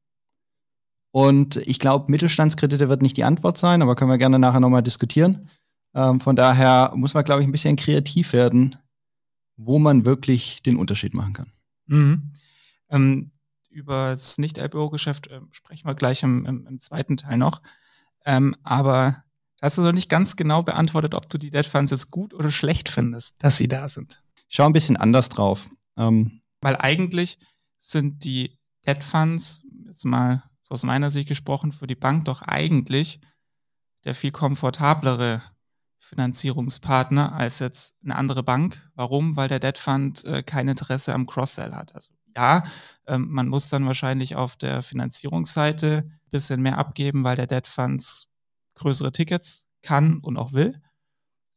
Und 1.11 1.57
ich 1.57 1.79
glaube, 1.79 2.11
Mittelstandskredite 2.11 2.89
wird 2.89 3.03
nicht 3.03 3.17
die 3.17 3.25
Antwort 3.25 3.59
sein, 3.59 3.81
aber 3.81 3.97
können 3.97 4.11
wir 4.11 4.19
gerne 4.19 4.39
nachher 4.39 4.61
nochmal 4.61 4.83
diskutieren. 4.83 5.49
Ähm, 5.95 6.21
von 6.21 6.37
daher 6.37 6.93
muss 6.95 7.15
man, 7.15 7.25
glaube 7.25 7.41
ich, 7.43 7.49
ein 7.49 7.53
bisschen 7.53 7.77
kreativ 7.77 8.33
werden, 8.33 8.77
wo 9.57 9.79
man 9.79 10.05
wirklich 10.05 10.63
den 10.63 10.77
Unterschied 10.77 11.15
machen 11.15 11.33
kann. 11.33 11.53
Mhm. 11.87 12.33
Ähm, 12.91 13.31
über 13.77 14.11
das 14.11 14.39
Nicht-LBO-Geschäft 14.39 15.29
äh, 15.29 15.41
sprechen 15.51 15.87
wir 15.87 15.95
gleich 15.95 16.23
im, 16.23 16.45
im, 16.47 16.67
im 16.67 16.81
zweiten 16.81 17.17
Teil 17.17 17.39
noch. 17.39 17.63
Ähm, 18.25 18.57
aber 18.63 19.25
Hast 19.63 19.79
du 19.79 19.83
noch 19.83 19.93
nicht 19.93 20.11
ganz 20.11 20.37
genau 20.37 20.63
beantwortet, 20.63 21.15
ob 21.15 21.29
du 21.31 21.39
die 21.39 21.51
Dead 21.51 21.67
Funds 21.67 21.91
jetzt 21.91 22.11
gut 22.11 22.35
oder 22.35 22.51
schlecht 22.51 22.89
findest, 22.89 23.43
dass 23.43 23.57
sie 23.57 23.69
da 23.69 23.89
sind. 23.89 24.23
Ich 24.49 24.57
schaue 24.57 24.67
ein 24.67 24.73
bisschen 24.73 24.97
anders 24.97 25.29
drauf. 25.29 25.69
Ähm 25.97 26.43
Weil 26.61 26.77
eigentlich 26.77 27.39
sind 27.79 28.25
die 28.25 28.59
Dead 28.87 29.03
Funds, 29.03 29.63
jetzt 29.87 30.05
mal 30.05 30.43
so 30.63 30.75
aus 30.75 30.83
meiner 30.83 31.11
Sicht 31.11 31.29
gesprochen, 31.29 31.73
für 31.73 31.87
die 31.87 31.95
Bank 31.95 32.27
doch 32.27 32.43
eigentlich 32.43 33.21
der 34.05 34.15
viel 34.15 34.31
komfortablere 34.31 35.43
Finanzierungspartner 35.99 37.33
als 37.33 37.59
jetzt 37.59 37.97
eine 38.05 38.15
andere 38.15 38.43
Bank. 38.43 38.89
Warum? 38.95 39.37
Weil 39.37 39.49
der 39.49 39.59
Debt 39.59 39.79
Fund 39.79 40.25
äh, 40.25 40.43
kein 40.43 40.69
Interesse 40.69 41.15
am 41.15 41.27
Cross-Sell 41.27 41.75
hat. 41.75 41.95
Also 41.95 42.11
ja, 42.37 42.63
ähm, 43.07 43.29
man 43.31 43.49
muss 43.49 43.69
dann 43.69 43.87
wahrscheinlich 43.87 44.37
auf 44.37 44.57
der 44.57 44.83
Finanzierungsseite 44.83 46.05
ein 46.07 46.31
bisschen 46.31 46.61
mehr 46.61 46.79
abgeben, 46.79 47.25
weil 47.25 47.37
der 47.37 47.47
Debt 47.47 47.67
Funds 47.67 48.29
größere 48.75 49.11
Tickets 49.11 49.69
kann 49.83 50.19
und 50.19 50.37
auch 50.37 50.53
will. 50.53 50.81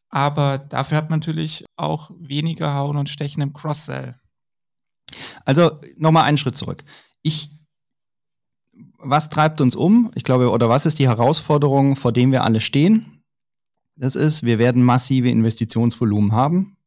Aber 0.09 0.57
dafür 0.57 0.97
hat 0.97 1.09
man 1.09 1.19
natürlich 1.19 1.65
auch 1.75 2.11
weniger 2.17 2.73
Hauen 2.73 2.97
und 2.97 3.09
Stechen 3.09 3.43
im 3.43 3.53
Cross-Sell. 3.53 4.15
Also 5.45 5.79
nochmal 5.97 6.23
einen 6.23 6.37
Schritt 6.37 6.57
zurück. 6.57 6.83
Ich, 7.21 7.51
was 8.97 9.29
treibt 9.29 9.61
uns 9.61 9.75
um? 9.75 10.11
Ich 10.15 10.23
glaube, 10.23 10.49
oder 10.49 10.69
was 10.69 10.85
ist 10.85 10.99
die 10.99 11.07
Herausforderung, 11.07 11.95
vor 11.95 12.11
dem 12.11 12.31
wir 12.31 12.43
alle 12.43 12.61
stehen? 12.61 13.23
Das 13.95 14.15
ist, 14.15 14.43
wir 14.43 14.59
werden 14.59 14.83
massive 14.83 15.29
Investitionsvolumen 15.29 16.31
haben. 16.31 16.77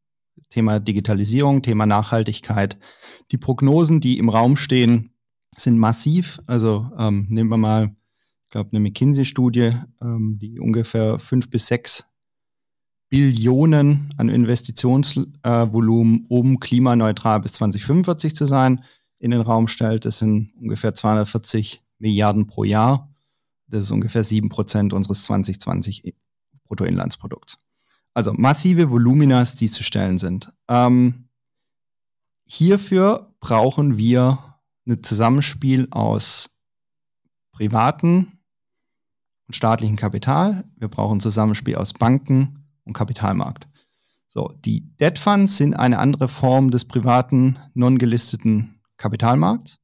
Thema 0.49 0.79
Digitalisierung, 0.79 1.61
Thema 1.61 1.85
Nachhaltigkeit. 1.85 2.77
Die 3.31 3.37
Prognosen, 3.37 3.99
die 3.99 4.17
im 4.17 4.29
Raum 4.29 4.57
stehen, 4.57 5.11
sind 5.55 5.77
massiv. 5.77 6.39
Also 6.47 6.89
ähm, 6.97 7.27
nehmen 7.29 7.49
wir 7.49 7.57
mal 7.57 7.95
glaube, 8.53 8.69
eine 8.71 8.79
McKinsey-Studie, 8.79 9.73
ähm, 10.01 10.37
die 10.39 10.59
ungefähr 10.59 11.19
fünf 11.19 11.49
bis 11.49 11.67
sechs 11.67 12.05
Billionen 13.09 14.13
an 14.17 14.29
Investitionsvolumen, 14.29 16.21
äh, 16.21 16.25
um 16.29 16.59
klimaneutral 16.59 17.41
bis 17.41 17.53
2045 17.53 18.35
zu 18.35 18.45
sein, 18.45 18.83
in 19.19 19.31
den 19.31 19.41
Raum 19.41 19.67
stellt. 19.67 20.05
Das 20.05 20.19
sind 20.19 20.53
ungefähr 20.55 20.93
240 20.93 21.83
Milliarden 21.97 22.47
pro 22.47 22.63
Jahr. 22.63 23.11
Das 23.67 23.81
ist 23.81 23.91
ungefähr 23.91 24.23
sieben 24.23 24.49
Prozent 24.49 24.93
unseres 24.93 25.23
2020 25.23 26.15
Bruttoinlandsprodukts. 26.65 27.57
Also 28.13 28.33
massive 28.33 28.89
Voluminas, 28.89 29.55
die 29.55 29.69
zu 29.69 29.83
stellen 29.83 30.17
sind. 30.17 30.51
Ähm, 30.67 31.29
hierfür 32.45 33.33
brauchen 33.39 33.97
wir 33.97 34.59
ein 34.87 35.01
Zusammenspiel 35.01 35.87
aus 35.91 36.49
privaten 37.51 38.33
staatlichem 39.49 39.95
Kapital, 39.95 40.63
wir 40.77 40.87
brauchen 40.87 41.19
Zusammenspiel 41.19 41.75
aus 41.75 41.93
Banken 41.93 42.65
und 42.85 42.93
Kapitalmarkt. 42.93 43.67
So, 44.27 44.53
die 44.65 44.81
Debt 44.97 45.19
Funds 45.19 45.57
sind 45.57 45.75
eine 45.75 45.99
andere 45.99 46.27
Form 46.27 46.71
des 46.71 46.85
privaten, 46.85 47.59
non-gelisteten 47.73 48.79
Kapitalmarkts. 48.97 49.79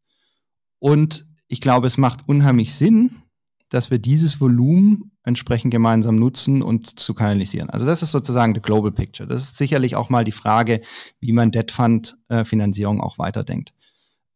Und 0.80 1.28
ich 1.48 1.62
glaube, 1.62 1.88
es 1.88 1.98
macht 1.98 2.28
unheimlich 2.28 2.74
Sinn, 2.74 3.22
dass 3.70 3.92
wir 3.92 4.00
dieses 4.00 4.42
Volumen 4.42 5.09
entsprechend 5.24 5.72
gemeinsam 5.72 6.16
nutzen 6.16 6.62
und 6.62 7.00
zu 7.00 7.14
kanalisieren. 7.14 7.70
Also 7.70 7.86
das 7.86 8.02
ist 8.02 8.12
sozusagen 8.12 8.56
the 8.56 8.62
global 8.62 8.92
picture. 8.92 9.28
Das 9.28 9.44
ist 9.44 9.58
sicherlich 9.58 9.96
auch 9.96 10.10
mal 10.10 10.24
die 10.24 10.32
Frage, 10.32 10.82
wie 11.20 11.34
man 11.34 11.52
Debt 11.52 11.72
Fund 11.72 12.18
äh, 12.30 12.46
Finanzierung 12.46 13.02
auch 13.02 13.18
weiterdenkt. 13.18 13.74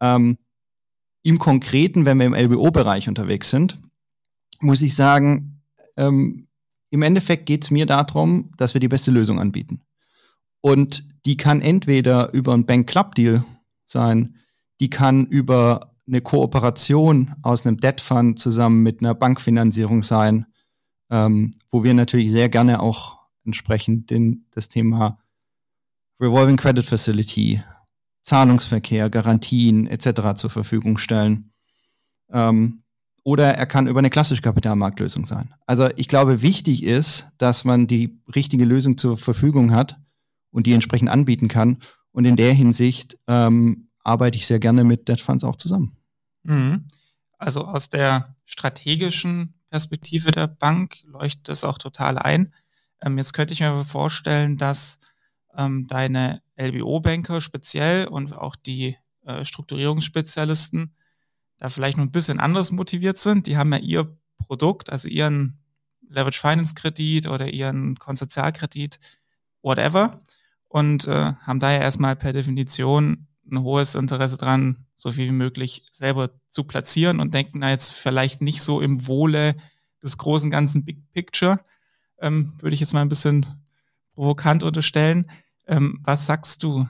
Ähm, 0.02 0.38
Im 1.24 1.40
Konkreten, 1.40 2.06
wenn 2.06 2.18
wir 2.18 2.26
im 2.26 2.34
LBO-Bereich 2.34 3.08
unterwegs 3.08 3.50
sind, 3.50 3.80
muss 4.60 4.82
ich 4.82 4.96
sagen, 4.96 5.62
ähm, 5.98 6.48
im 6.90 7.02
Endeffekt 7.02 7.46
geht 7.46 7.64
es 7.64 7.72
mir 7.72 7.86
darum, 7.86 8.52
dass 8.58 8.74
wir 8.74 8.82
die 8.82 8.88
beste 8.88 9.12
Lösung 9.12 9.40
anbieten. 9.40 9.82
Und 10.62 11.04
die 11.26 11.38
kann 11.38 11.62
entweder 11.62 12.32
über 12.34 12.54
einen 12.54 12.66
Bank 12.66 12.88
Club 12.88 13.16
Deal 13.16 13.44
sein, 13.86 14.36
die 14.80 14.90
kann 14.90 15.26
über 15.26 15.94
eine 16.08 16.22
Kooperation 16.22 17.34
aus 17.42 17.66
einem 17.66 17.80
Debt 17.80 18.02
Fund 18.02 18.38
zusammen 18.38 18.84
mit 18.84 19.02
einer 19.02 19.16
Bankfinanzierung 19.16 20.02
sein, 20.04 20.46
ähm, 21.10 21.52
wo 21.70 21.84
wir 21.84 21.94
natürlich 21.94 22.32
sehr 22.32 22.50
gerne 22.50 22.82
auch 22.82 23.20
entsprechend 23.46 24.10
den, 24.10 24.46
das 24.52 24.68
Thema 24.70 25.20
Revolving 26.20 26.58
Credit 26.58 26.86
Facility, 26.86 27.62
Zahlungsverkehr, 28.22 29.10
Garantien 29.10 29.88
etc. 29.88 30.36
zur 30.36 30.50
Verfügung 30.50 30.98
stellen. 30.98 31.52
Ähm, 32.32 32.84
oder 33.24 33.56
er 33.56 33.66
kann 33.66 33.88
über 33.88 34.00
eine 34.00 34.10
klassische 34.10 34.42
Kapitalmarktlösung 34.42 35.26
sein. 35.26 35.54
Also 35.66 35.90
ich 35.96 36.08
glaube, 36.08 36.42
wichtig 36.42 36.84
ist, 36.84 37.28
dass 37.38 37.64
man 37.64 37.88
die 37.88 38.20
richtige 38.36 38.66
Lösung 38.66 38.98
zur 38.98 39.18
Verfügung 39.18 39.72
hat 39.74 39.98
und 40.52 40.68
die 40.68 40.74
entsprechend 40.74 41.10
anbieten 41.10 41.48
kann. 41.48 41.78
Und 42.12 42.26
in 42.26 42.36
der 42.36 42.54
Hinsicht 42.54 43.18
ähm, 43.28 43.90
arbeite 44.04 44.38
ich 44.38 44.46
sehr 44.46 44.60
gerne 44.60 44.84
mit 44.84 45.08
Debt 45.08 45.22
Funds 45.22 45.44
auch 45.44 45.56
zusammen. 45.56 45.96
Mhm. 46.44 46.86
Also 47.38 47.66
aus 47.66 47.90
der 47.90 48.36
strategischen 48.46 49.54
Perspektive 49.74 50.30
der 50.30 50.46
Bank 50.46 50.98
leuchtet 51.04 51.50
das 51.50 51.64
auch 51.64 51.80
total 51.80 52.20
ein. 52.20 52.54
Ähm, 53.02 53.18
jetzt 53.18 53.34
könnte 53.34 53.56
ich 53.56 53.62
mir 53.62 53.86
vorstellen, 53.86 54.56
dass 54.56 55.00
ähm, 55.58 55.88
deine 55.88 56.44
LBO-Banker 56.58 57.42
speziell 57.42 58.06
und 58.06 58.34
auch 58.34 58.56
die 58.56 58.98
äh, 59.26 59.44
Strukturierungsspezialisten 59.44 60.94
da 61.58 61.70
vielleicht 61.70 61.98
noch 61.98 62.06
ein 62.06 62.12
bisschen 62.12 62.40
anders 62.40 62.72
motiviert 62.72 63.18
sind. 63.18 63.48
Die 63.48 63.58
haben 63.58 63.74
ja 63.74 63.80
ihr 63.80 64.16
Produkt, 64.38 64.92
also 64.92 65.08
ihren 65.08 65.58
Leverage 66.08 66.40
Finance 66.40 66.76
Kredit 66.76 67.28
oder 67.28 67.52
ihren 67.52 67.98
Konsortialkredit, 67.98 69.00
whatever, 69.64 70.20
und 70.70 71.08
äh, 71.08 71.34
haben 71.34 71.60
daher 71.60 71.82
erstmal 71.82 72.16
per 72.16 72.32
Definition 72.32 73.26
ein 73.52 73.64
hohes 73.64 73.96
Interesse 73.96 74.38
dran, 74.38 74.83
so 75.04 75.12
viel 75.12 75.28
wie 75.28 75.34
möglich 75.34 75.84
selber 75.92 76.30
zu 76.50 76.64
platzieren 76.64 77.20
und 77.20 77.34
denken 77.34 77.60
da 77.60 77.70
jetzt 77.70 77.92
vielleicht 77.92 78.42
nicht 78.42 78.62
so 78.62 78.80
im 78.80 79.06
Wohle 79.06 79.54
des 80.02 80.18
großen 80.18 80.50
ganzen 80.50 80.86
Big 80.86 81.12
Picture, 81.12 81.60
ähm, 82.22 82.54
würde 82.60 82.74
ich 82.74 82.80
jetzt 82.80 82.94
mal 82.94 83.02
ein 83.02 83.10
bisschen 83.10 83.46
provokant 84.14 84.64
unterstellen. 84.64 85.30
Ähm, 85.68 86.00
was 86.06 86.26
sagst 86.26 86.64
du 86.64 86.88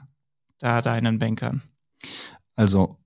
da 0.58 0.80
deinen 0.80 1.18
Bankern? 1.18 1.62
Also, 2.54 2.98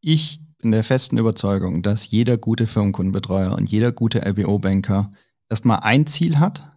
ich 0.00 0.40
bin 0.58 0.70
der 0.70 0.84
festen 0.84 1.18
Überzeugung, 1.18 1.82
dass 1.82 2.08
jeder 2.08 2.38
gute 2.38 2.68
Firmenkundenbetreuer 2.68 3.56
und 3.56 3.68
jeder 3.68 3.90
gute 3.90 4.24
LBO-Banker 4.24 5.10
erstmal 5.48 5.80
ein 5.80 6.06
Ziel 6.06 6.38
hat, 6.38 6.70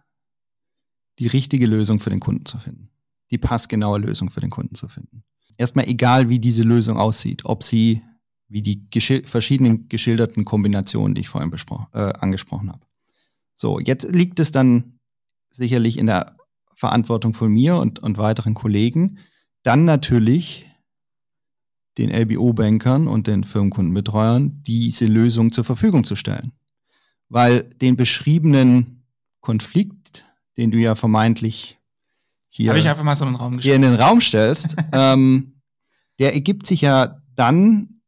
die 1.20 1.28
richtige 1.28 1.68
Lösung 1.68 2.00
für 2.00 2.10
den 2.10 2.18
Kunden 2.18 2.44
zu 2.44 2.58
finden. 2.58 2.90
Die 3.30 3.38
passgenaue 3.38 4.00
Lösung 4.00 4.30
für 4.30 4.40
den 4.40 4.50
Kunden 4.50 4.74
zu 4.74 4.88
finden 4.88 5.22
erstmal 5.58 5.88
egal, 5.88 6.30
wie 6.30 6.38
diese 6.38 6.62
Lösung 6.62 6.96
aussieht, 6.96 7.44
ob 7.44 7.62
sie 7.62 8.02
wie 8.48 8.62
die 8.62 8.88
geschil 8.90 9.26
verschiedenen 9.26 9.90
geschilderten 9.90 10.46
Kombinationen, 10.46 11.14
die 11.14 11.20
ich 11.20 11.28
vorhin 11.28 11.52
äh, 11.92 11.98
angesprochen 11.98 12.70
habe. 12.70 12.86
So, 13.54 13.78
jetzt 13.78 14.10
liegt 14.10 14.40
es 14.40 14.52
dann 14.52 14.98
sicherlich 15.50 15.98
in 15.98 16.06
der 16.06 16.34
Verantwortung 16.74 17.34
von 17.34 17.52
mir 17.52 17.76
und, 17.76 17.98
und 17.98 18.16
weiteren 18.16 18.54
Kollegen, 18.54 19.18
dann 19.64 19.84
natürlich 19.84 20.66
den 21.98 22.10
LBO-Bankern 22.10 23.08
und 23.08 23.26
den 23.26 23.42
Firmenkundenbetreuern 23.42 24.62
diese 24.62 25.06
Lösung 25.06 25.50
zur 25.50 25.64
Verfügung 25.64 26.04
zu 26.04 26.14
stellen. 26.14 26.52
Weil 27.28 27.64
den 27.64 27.96
beschriebenen 27.96 29.02
Konflikt, 29.40 30.24
den 30.56 30.70
du 30.70 30.78
ja 30.78 30.94
vermeintlich 30.94 31.77
hier, 32.64 32.74
ich 32.74 32.88
einfach 32.88 33.04
mal 33.04 33.14
so 33.14 33.24
einen 33.24 33.36
Raum 33.36 33.58
hier 33.58 33.74
in 33.74 33.82
den 33.82 33.94
Raum 33.94 34.20
stellst, 34.20 34.76
ähm, 34.92 35.60
der 36.18 36.34
ergibt 36.34 36.66
sich 36.66 36.80
ja 36.80 37.22
dann, 37.34 38.00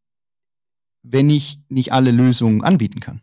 wenn 1.03 1.31
ich 1.31 1.61
nicht 1.69 1.93
alle 1.93 2.11
Lösungen 2.11 2.63
anbieten 2.63 3.01
kann. 3.01 3.23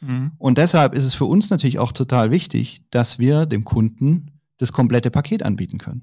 Mhm. 0.00 0.32
Und 0.38 0.58
deshalb 0.58 0.94
ist 0.94 1.04
es 1.04 1.14
für 1.14 1.24
uns 1.24 1.50
natürlich 1.50 1.78
auch 1.78 1.92
total 1.92 2.30
wichtig, 2.30 2.82
dass 2.90 3.18
wir 3.18 3.46
dem 3.46 3.64
Kunden 3.64 4.40
das 4.58 4.72
komplette 4.72 5.10
Paket 5.10 5.42
anbieten 5.42 5.78
können. 5.78 6.02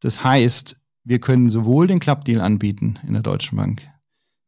Das 0.00 0.22
heißt, 0.22 0.78
wir 1.04 1.18
können 1.18 1.48
sowohl 1.48 1.86
den 1.86 2.00
Club-Deal 2.00 2.40
anbieten 2.40 2.98
in 3.06 3.14
der 3.14 3.22
Deutschen 3.22 3.56
Bank, 3.56 3.82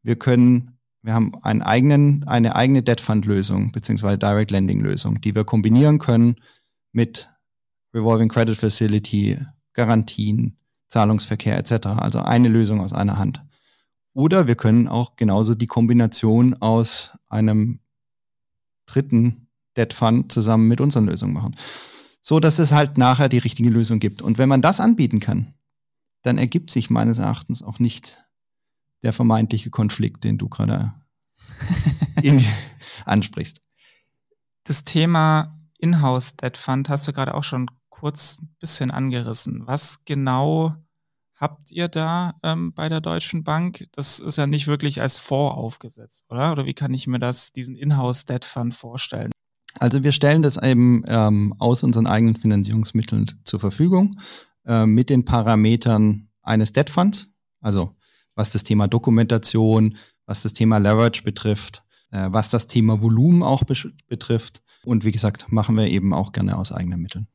wir 0.03 0.15
können, 0.15 0.77
wir 1.01 1.13
haben 1.13 1.33
einen 1.43 1.61
eigenen, 1.61 2.23
eine 2.27 2.55
eigene 2.55 2.81
Debt 2.81 3.01
Fund-Lösung 3.01 3.71
beziehungsweise 3.71 4.17
Direct 4.17 4.51
Lending-Lösung, 4.51 5.21
die 5.21 5.35
wir 5.35 5.43
kombinieren 5.43 5.99
können 5.99 6.37
mit 6.91 7.29
Revolving 7.93 8.29
Credit 8.29 8.55
Facility, 8.55 9.39
Garantien, 9.73 10.57
Zahlungsverkehr 10.87 11.57
etc. 11.57 11.87
Also 11.87 12.19
eine 12.19 12.47
Lösung 12.47 12.81
aus 12.81 12.93
einer 12.93 13.17
Hand. 13.17 13.43
Oder 14.13 14.47
wir 14.47 14.55
können 14.55 14.87
auch 14.87 15.15
genauso 15.15 15.55
die 15.55 15.67
Kombination 15.67 16.53
aus 16.55 17.11
einem 17.29 17.79
dritten 18.85 19.47
Debt 19.77 19.93
Fund 19.93 20.31
zusammen 20.31 20.67
mit 20.67 20.81
unseren 20.81 21.05
Lösungen 21.05 21.33
machen. 21.33 21.55
So 22.21 22.39
dass 22.39 22.59
es 22.59 22.71
halt 22.71 22.97
nachher 22.97 23.29
die 23.29 23.37
richtige 23.37 23.69
Lösung 23.69 23.99
gibt. 23.99 24.21
Und 24.21 24.37
wenn 24.37 24.49
man 24.49 24.61
das 24.61 24.79
anbieten 24.79 25.19
kann, 25.19 25.53
dann 26.23 26.37
ergibt 26.37 26.69
sich 26.69 26.89
meines 26.89 27.17
Erachtens 27.17 27.63
auch 27.63 27.79
nicht 27.79 28.23
der 29.01 29.13
vermeintliche 29.13 29.71
Konflikt, 29.71 30.23
den 30.23 30.37
du 30.37 30.49
gerade 30.49 30.93
ansprichst. 33.05 33.61
Das 34.65 34.83
Thema 34.83 35.57
Inhouse 35.79 36.35
Debt 36.35 36.57
Fund 36.57 36.89
hast 36.89 37.07
du 37.07 37.13
gerade 37.13 37.33
auch 37.33 37.43
schon 37.43 37.71
kurz 38.01 38.39
ein 38.41 38.49
bisschen 38.59 38.89
angerissen. 38.89 39.67
Was 39.67 40.03
genau 40.05 40.73
habt 41.35 41.69
ihr 41.69 41.87
da 41.87 42.33
ähm, 42.41 42.73
bei 42.73 42.89
der 42.89 42.99
Deutschen 42.99 43.43
Bank? 43.43 43.87
Das 43.91 44.17
ist 44.17 44.39
ja 44.39 44.47
nicht 44.47 44.65
wirklich 44.65 45.01
als 45.01 45.19
Fonds 45.19 45.55
aufgesetzt, 45.55 46.25
oder? 46.29 46.51
Oder 46.51 46.65
wie 46.65 46.73
kann 46.73 46.95
ich 46.95 47.05
mir 47.05 47.19
das, 47.19 47.53
diesen 47.53 47.75
Inhouse-Debt 47.75 48.43
Fund 48.43 48.73
vorstellen? 48.73 49.29
Also 49.79 50.01
wir 50.01 50.13
stellen 50.13 50.41
das 50.41 50.57
eben 50.57 51.03
ähm, 51.05 51.53
aus 51.59 51.83
unseren 51.83 52.07
eigenen 52.07 52.35
Finanzierungsmitteln 52.35 53.39
zur 53.43 53.59
Verfügung 53.59 54.19
äh, 54.65 54.87
mit 54.87 55.11
den 55.11 55.23
Parametern 55.23 56.27
eines 56.41 56.73
Debt 56.73 56.89
Funds, 56.89 57.29
also 57.59 57.95
was 58.33 58.49
das 58.49 58.63
Thema 58.63 58.87
Dokumentation, 58.87 59.95
was 60.25 60.41
das 60.41 60.53
Thema 60.53 60.79
Leverage 60.79 61.21
betrifft, 61.21 61.83
äh, 62.09 62.29
was 62.31 62.49
das 62.49 62.65
Thema 62.65 62.99
Volumen 62.99 63.43
auch 63.43 63.63
betrifft. 64.07 64.63
Und 64.83 65.05
wie 65.05 65.11
gesagt, 65.11 65.51
machen 65.51 65.77
wir 65.77 65.85
eben 65.85 66.15
auch 66.15 66.31
gerne 66.31 66.57
aus 66.57 66.71
eigenen 66.71 66.99
Mitteln. 66.99 67.27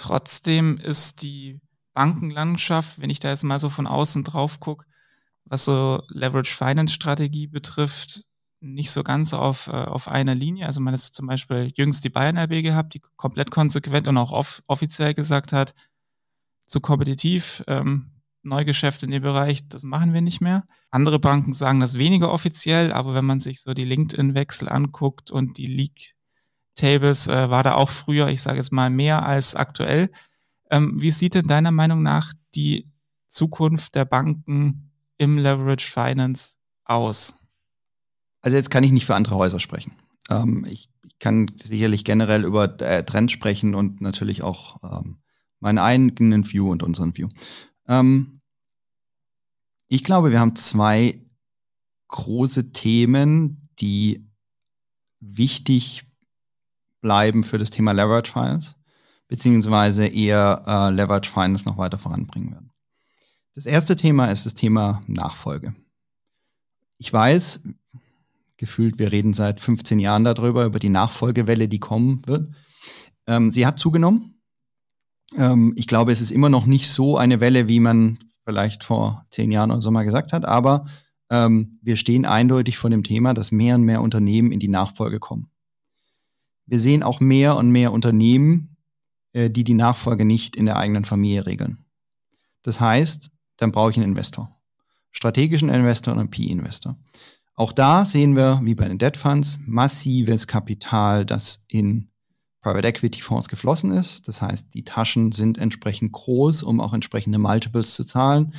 Trotzdem 0.00 0.78
ist 0.78 1.20
die 1.20 1.60
Bankenlandschaft, 1.92 3.02
wenn 3.02 3.10
ich 3.10 3.20
da 3.20 3.28
jetzt 3.28 3.44
mal 3.44 3.58
so 3.58 3.68
von 3.68 3.86
außen 3.86 4.24
drauf 4.24 4.58
gucke, 4.58 4.86
was 5.44 5.66
so 5.66 6.02
Leverage 6.08 6.54
Finance 6.56 6.94
Strategie 6.94 7.46
betrifft, 7.46 8.24
nicht 8.60 8.92
so 8.92 9.02
ganz 9.02 9.34
auf, 9.34 9.66
äh, 9.66 9.72
auf 9.72 10.08
einer 10.08 10.34
Linie. 10.34 10.64
Also 10.64 10.80
man 10.80 10.94
hat 10.94 11.00
zum 11.00 11.26
Beispiel 11.26 11.70
jüngst 11.76 12.02
die 12.02 12.08
Bayern 12.08 12.38
RB 12.38 12.62
gehabt, 12.62 12.94
die 12.94 13.02
komplett 13.16 13.50
konsequent 13.50 14.08
und 14.08 14.16
auch 14.16 14.32
off 14.32 14.62
offiziell 14.68 15.12
gesagt 15.12 15.52
hat, 15.52 15.74
zu 16.66 16.80
kompetitiv, 16.80 17.62
ähm, 17.66 18.10
Neugeschäft 18.42 19.02
in 19.02 19.10
dem 19.10 19.22
Bereich, 19.22 19.68
das 19.68 19.82
machen 19.82 20.14
wir 20.14 20.22
nicht 20.22 20.40
mehr. 20.40 20.64
Andere 20.90 21.18
Banken 21.18 21.52
sagen 21.52 21.80
das 21.80 21.98
weniger 21.98 22.32
offiziell, 22.32 22.90
aber 22.90 23.12
wenn 23.12 23.26
man 23.26 23.38
sich 23.38 23.60
so 23.60 23.74
die 23.74 23.84
LinkedIn-Wechsel 23.84 24.66
anguckt 24.66 25.30
und 25.30 25.58
die 25.58 25.66
League 25.66 26.14
Tables 26.74 27.26
äh, 27.26 27.50
war 27.50 27.62
da 27.62 27.74
auch 27.74 27.90
früher, 27.90 28.28
ich 28.28 28.42
sage 28.42 28.60
es 28.60 28.70
mal, 28.70 28.90
mehr 28.90 29.24
als 29.24 29.54
aktuell. 29.54 30.10
Ähm, 30.70 31.00
wie 31.00 31.10
sieht 31.10 31.34
denn 31.34 31.46
deiner 31.46 31.72
Meinung 31.72 32.02
nach 32.02 32.32
die 32.54 32.90
Zukunft 33.28 33.94
der 33.94 34.04
Banken 34.04 34.92
im 35.18 35.38
Leverage 35.38 35.90
Finance 35.90 36.56
aus? 36.84 37.34
Also 38.42 38.56
jetzt 38.56 38.70
kann 38.70 38.84
ich 38.84 38.92
nicht 38.92 39.06
für 39.06 39.14
andere 39.14 39.36
Häuser 39.36 39.60
sprechen. 39.60 39.92
Ähm, 40.30 40.64
ich, 40.68 40.88
ich, 41.04 41.18
kann 41.18 41.50
sicherlich 41.62 42.04
generell 42.04 42.44
über 42.44 42.80
äh, 42.80 43.04
Trends 43.04 43.32
sprechen 43.32 43.74
und 43.74 44.00
natürlich 44.00 44.42
auch 44.42 44.78
ähm, 44.82 45.18
meinen 45.58 45.78
eigenen 45.78 46.50
View 46.50 46.70
und 46.70 46.82
unseren 46.82 47.14
View. 47.14 47.28
Ähm, 47.86 48.40
ich 49.88 50.02
glaube, 50.02 50.30
wir 50.30 50.40
haben 50.40 50.56
zwei 50.56 51.20
große 52.08 52.72
Themen, 52.72 53.68
die 53.80 54.30
wichtig 55.20 56.09
bleiben 57.00 57.44
für 57.44 57.58
das 57.58 57.70
Thema 57.70 57.92
Leverage 57.92 58.30
Finance, 58.30 58.74
beziehungsweise 59.28 60.06
eher 60.06 60.62
äh, 60.66 60.90
Leverage 60.94 61.30
Finance 61.30 61.66
noch 61.66 61.78
weiter 61.78 61.98
voranbringen 61.98 62.52
werden. 62.52 62.70
Das 63.54 63.66
erste 63.66 63.96
Thema 63.96 64.26
ist 64.26 64.46
das 64.46 64.54
Thema 64.54 65.02
Nachfolge. 65.06 65.74
Ich 66.98 67.12
weiß, 67.12 67.60
gefühlt, 68.56 68.98
wir 68.98 69.10
reden 69.10 69.32
seit 69.32 69.60
15 69.60 69.98
Jahren 69.98 70.24
darüber, 70.24 70.64
über 70.64 70.78
die 70.78 70.88
Nachfolgewelle, 70.88 71.68
die 71.68 71.80
kommen 71.80 72.22
wird. 72.26 72.54
Ähm, 73.26 73.50
sie 73.50 73.66
hat 73.66 73.78
zugenommen. 73.78 74.40
Ähm, 75.36 75.72
ich 75.76 75.86
glaube, 75.86 76.12
es 76.12 76.20
ist 76.20 76.30
immer 76.30 76.48
noch 76.48 76.66
nicht 76.66 76.88
so 76.88 77.16
eine 77.16 77.40
Welle, 77.40 77.68
wie 77.68 77.80
man 77.80 78.18
vielleicht 78.44 78.84
vor 78.84 79.24
zehn 79.30 79.50
Jahren 79.50 79.70
oder 79.70 79.80
so 79.80 79.90
mal 79.90 80.04
gesagt 80.04 80.32
hat, 80.32 80.44
aber 80.44 80.86
ähm, 81.30 81.78
wir 81.82 81.96
stehen 81.96 82.26
eindeutig 82.26 82.78
vor 82.78 82.90
dem 82.90 83.04
Thema, 83.04 83.34
dass 83.34 83.52
mehr 83.52 83.76
und 83.76 83.82
mehr 83.82 84.02
Unternehmen 84.02 84.52
in 84.52 84.60
die 84.60 84.68
Nachfolge 84.68 85.20
kommen. 85.20 85.49
Wir 86.70 86.78
sehen 86.78 87.02
auch 87.02 87.18
mehr 87.18 87.56
und 87.56 87.70
mehr 87.70 87.92
Unternehmen, 87.92 88.76
äh, 89.32 89.50
die 89.50 89.64
die 89.64 89.74
Nachfolge 89.74 90.24
nicht 90.24 90.54
in 90.54 90.66
der 90.66 90.76
eigenen 90.76 91.04
Familie 91.04 91.44
regeln. 91.44 91.84
Das 92.62 92.80
heißt, 92.80 93.32
dann 93.56 93.72
brauche 93.72 93.90
ich 93.90 93.96
einen 93.96 94.06
Investor. 94.10 94.56
Strategischen 95.10 95.68
Investor 95.68 96.14
und 96.14 96.20
einen 96.20 96.30
PE-Investor. 96.30 96.96
Auch 97.56 97.72
da 97.72 98.04
sehen 98.04 98.36
wir, 98.36 98.60
wie 98.62 98.76
bei 98.76 98.86
den 98.86 98.98
Debt 98.98 99.16
Funds, 99.16 99.58
massives 99.66 100.46
Kapital, 100.46 101.26
das 101.26 101.64
in 101.66 102.08
Private 102.62 102.86
Equity 102.86 103.20
Fonds 103.20 103.48
geflossen 103.48 103.90
ist. 103.90 104.28
Das 104.28 104.40
heißt, 104.40 104.72
die 104.72 104.84
Taschen 104.84 105.32
sind 105.32 105.58
entsprechend 105.58 106.12
groß, 106.12 106.62
um 106.62 106.80
auch 106.80 106.92
entsprechende 106.92 107.38
Multiples 107.38 107.94
zu 107.94 108.04
zahlen. 108.04 108.54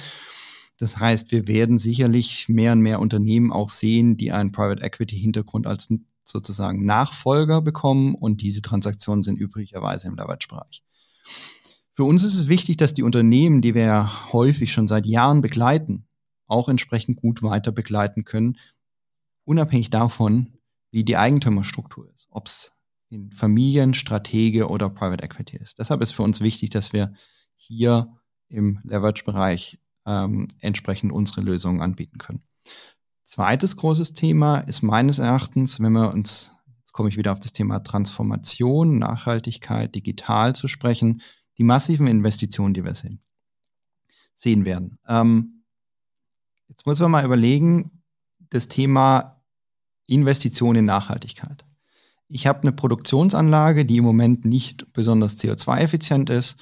Das 0.77 0.97
heißt, 0.97 1.31
wir 1.31 1.47
werden 1.47 1.77
sicherlich 1.77 2.49
mehr 2.49 2.73
und 2.73 2.81
mehr 2.81 2.99
Unternehmen 2.99 3.53
auch 3.53 3.69
sehen, 3.69 4.17
die 4.17 4.33
einen 4.33 4.51
Private 4.51 4.83
Equity 4.83 5.17
Hintergrund 5.17 5.65
als 5.65 5.89
sozusagen 6.23 6.85
Nachfolger 6.85 7.61
bekommen 7.61 8.15
und 8.15 8.41
diese 8.41 8.61
Transaktionen 8.61 9.23
sind 9.23 9.37
üblicherweise 9.37 10.07
im 10.07 10.15
Leverage-Bereich. 10.15 10.83
Für 11.93 12.03
uns 12.03 12.23
ist 12.23 12.35
es 12.35 12.47
wichtig, 12.47 12.77
dass 12.77 12.93
die 12.93 13.03
Unternehmen, 13.03 13.61
die 13.61 13.75
wir 13.75 14.31
häufig 14.31 14.71
schon 14.71 14.87
seit 14.87 15.05
Jahren 15.05 15.41
begleiten, 15.41 16.07
auch 16.47 16.69
entsprechend 16.69 17.17
gut 17.17 17.43
weiter 17.43 17.71
begleiten 17.71 18.23
können, 18.23 18.57
unabhängig 19.45 19.89
davon, 19.89 20.57
wie 20.91 21.03
die 21.03 21.17
Eigentümerstruktur 21.17 22.09
ist, 22.13 22.27
ob 22.29 22.47
es 22.47 22.71
in 23.09 23.31
Familien, 23.31 23.93
Stratege 23.93 24.69
oder 24.69 24.89
Private 24.89 25.23
Equity 25.23 25.57
ist. 25.57 25.79
Deshalb 25.79 26.01
ist 26.01 26.13
für 26.13 26.23
uns 26.23 26.39
wichtig, 26.39 26.69
dass 26.69 26.93
wir 26.93 27.13
hier 27.55 28.17
im 28.47 28.79
Leverage-Bereich 28.83 29.79
ähm, 30.05 30.47
entsprechend 30.59 31.11
unsere 31.11 31.41
Lösungen 31.41 31.81
anbieten 31.81 32.17
können. 32.17 32.43
Zweites 33.31 33.77
großes 33.77 34.13
Thema 34.13 34.59
ist 34.59 34.81
meines 34.81 35.19
Erachtens, 35.19 35.79
wenn 35.79 35.93
wir 35.93 36.13
uns, 36.13 36.51
jetzt 36.79 36.91
komme 36.91 37.07
ich 37.07 37.17
wieder 37.17 37.31
auf 37.31 37.39
das 37.39 37.53
Thema 37.53 37.79
Transformation, 37.79 38.99
Nachhaltigkeit, 38.99 39.95
digital 39.95 40.53
zu 40.55 40.67
sprechen, 40.67 41.21
die 41.57 41.63
massiven 41.63 42.07
Investitionen, 42.07 42.73
die 42.73 42.83
wir 42.83 42.95
sehen, 42.95 43.21
sehen 44.35 44.65
werden. 44.65 44.99
Ähm, 45.07 45.63
jetzt 46.67 46.85
muss 46.85 46.99
man 46.99 47.11
mal 47.11 47.23
überlegen, 47.23 48.03
das 48.49 48.67
Thema 48.67 49.41
Investition 50.07 50.75
in 50.75 50.85
Nachhaltigkeit 50.85 51.63
ich 52.31 52.47
habe 52.47 52.61
eine 52.61 52.71
Produktionsanlage, 52.71 53.85
die 53.85 53.97
im 53.97 54.05
Moment 54.05 54.45
nicht 54.45 54.93
besonders 54.93 55.37
CO2-effizient 55.37 56.29
ist, 56.29 56.57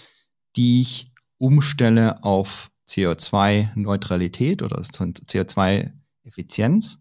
die 0.56 0.82
ich 0.82 1.14
umstelle 1.38 2.24
auf 2.24 2.72
CO2-Neutralität 2.88 4.64
oder 4.64 4.80
CO2-Effizienz. 6.26 7.00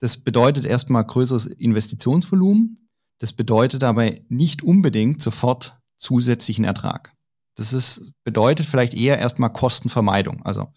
Das 0.00 0.18
bedeutet 0.18 0.64
erstmal 0.64 1.04
größeres 1.04 1.46
Investitionsvolumen. 1.46 2.76
Das 3.18 3.32
bedeutet 3.32 3.84
aber 3.84 4.10
nicht 4.28 4.62
unbedingt 4.62 5.22
sofort 5.22 5.78
zusätzlichen 5.96 6.64
Ertrag. 6.64 7.12
Das 7.56 7.72
ist, 7.72 8.12
bedeutet 8.24 8.66
vielleicht 8.66 8.94
eher 8.94 9.18
erstmal 9.18 9.52
Kostenvermeidung, 9.52 10.42
also 10.44 10.72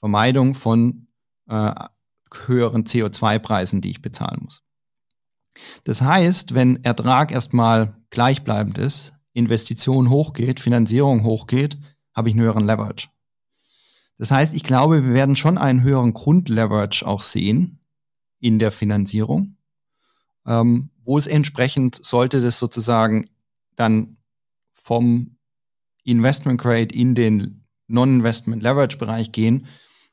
Vermeidung 0.00 0.54
von 0.54 1.08
äh, 1.48 1.74
höheren 2.46 2.84
CO2-Preisen, 2.84 3.82
die 3.82 3.90
ich 3.90 4.02
bezahlen 4.02 4.40
muss. 4.42 4.62
Das 5.84 6.02
heißt, 6.02 6.54
wenn 6.54 6.82
Ertrag 6.82 7.30
erstmal 7.30 7.96
gleichbleibend 8.10 8.78
ist, 8.78 9.12
Investition 9.34 10.08
hochgeht, 10.08 10.60
Finanzierung 10.60 11.22
hochgeht, 11.22 11.78
habe 12.14 12.28
ich 12.28 12.34
einen 12.34 12.44
höheren 12.44 12.66
Leverage. 12.66 13.08
Das 14.16 14.30
heißt, 14.30 14.54
ich 14.54 14.62
glaube, 14.62 15.04
wir 15.04 15.14
werden 15.14 15.36
schon 15.36 15.58
einen 15.58 15.82
höheren 15.82 16.14
Grundleverage 16.14 17.06
auch 17.06 17.22
sehen 17.22 17.80
in 18.38 18.58
der 18.58 18.70
Finanzierung, 18.70 19.56
ähm, 20.46 20.90
wo 21.04 21.18
es 21.18 21.26
entsprechend 21.26 22.04
sollte 22.04 22.40
das 22.40 22.58
sozusagen 22.58 23.28
dann 23.76 24.16
vom 24.74 25.36
Investment 26.04 26.60
Grade 26.60 26.94
in 26.94 27.14
den 27.14 27.64
Non-Investment 27.86 28.62
Leverage 28.62 28.98
Bereich 28.98 29.32
gehen, 29.32 29.66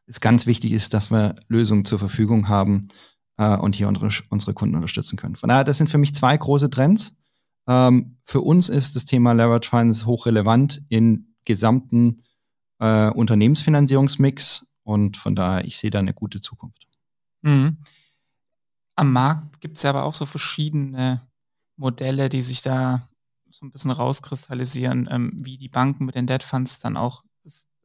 es 0.08 0.20
ganz 0.20 0.46
wichtig 0.46 0.72
ist, 0.72 0.94
dass 0.94 1.12
wir 1.12 1.36
Lösungen 1.48 1.86
zur 1.86 2.00
Verfügung 2.00 2.50
haben, 2.50 2.90
äh, 3.42 3.58
und 3.58 3.76
hier 3.76 3.88
unsere, 3.88 4.10
unsere 4.30 4.54
Kunden 4.54 4.76
unterstützen 4.76 5.18
können. 5.18 5.36
Von 5.36 5.50
daher, 5.50 5.64
das 5.64 5.78
sind 5.78 5.90
für 5.90 5.98
mich 5.98 6.14
zwei 6.14 6.38
große 6.38 6.70
Trends. 6.70 7.16
Ähm, 7.68 8.18
für 8.24 8.42
uns 8.42 8.70
ist 8.70 8.96
das 8.96 9.06
Thema 9.06 9.34
Leverage 9.34 9.70
Finance 9.70 10.06
hochrelevant 10.06 10.84
in 10.90 11.34
gesamten 11.46 12.22
äh, 12.82 13.10
Unternehmensfinanzierungsmix 13.12 14.68
und 14.84 15.16
von 15.16 15.36
daher, 15.36 15.64
ich 15.66 15.78
sehe 15.78 15.92
da 15.92 16.00
eine 16.00 16.14
gute 16.14 16.42
Zukunft. 16.42 16.88
Mhm. 17.44 17.78
Am 18.96 19.14
Markt 19.14 19.62
gibt 19.62 19.78
es 19.78 19.84
ja 19.84 19.92
aber 19.92 20.04
auch 20.04 20.16
so 20.16 20.26
verschiedene 20.26 21.22
Modelle, 21.78 22.28
die 22.28 22.42
sich 22.42 22.62
da 22.62 23.08
so 23.52 23.66
ein 23.66 23.72
bisschen 23.72 23.92
rauskristallisieren, 23.92 25.08
ähm, 25.12 25.32
wie 25.36 25.58
die 25.58 25.70
Banken 25.70 26.06
mit 26.06 26.16
den 26.16 26.28
Debt 26.28 26.44
Funds 26.44 26.80
dann 26.80 26.98
auch 26.98 27.24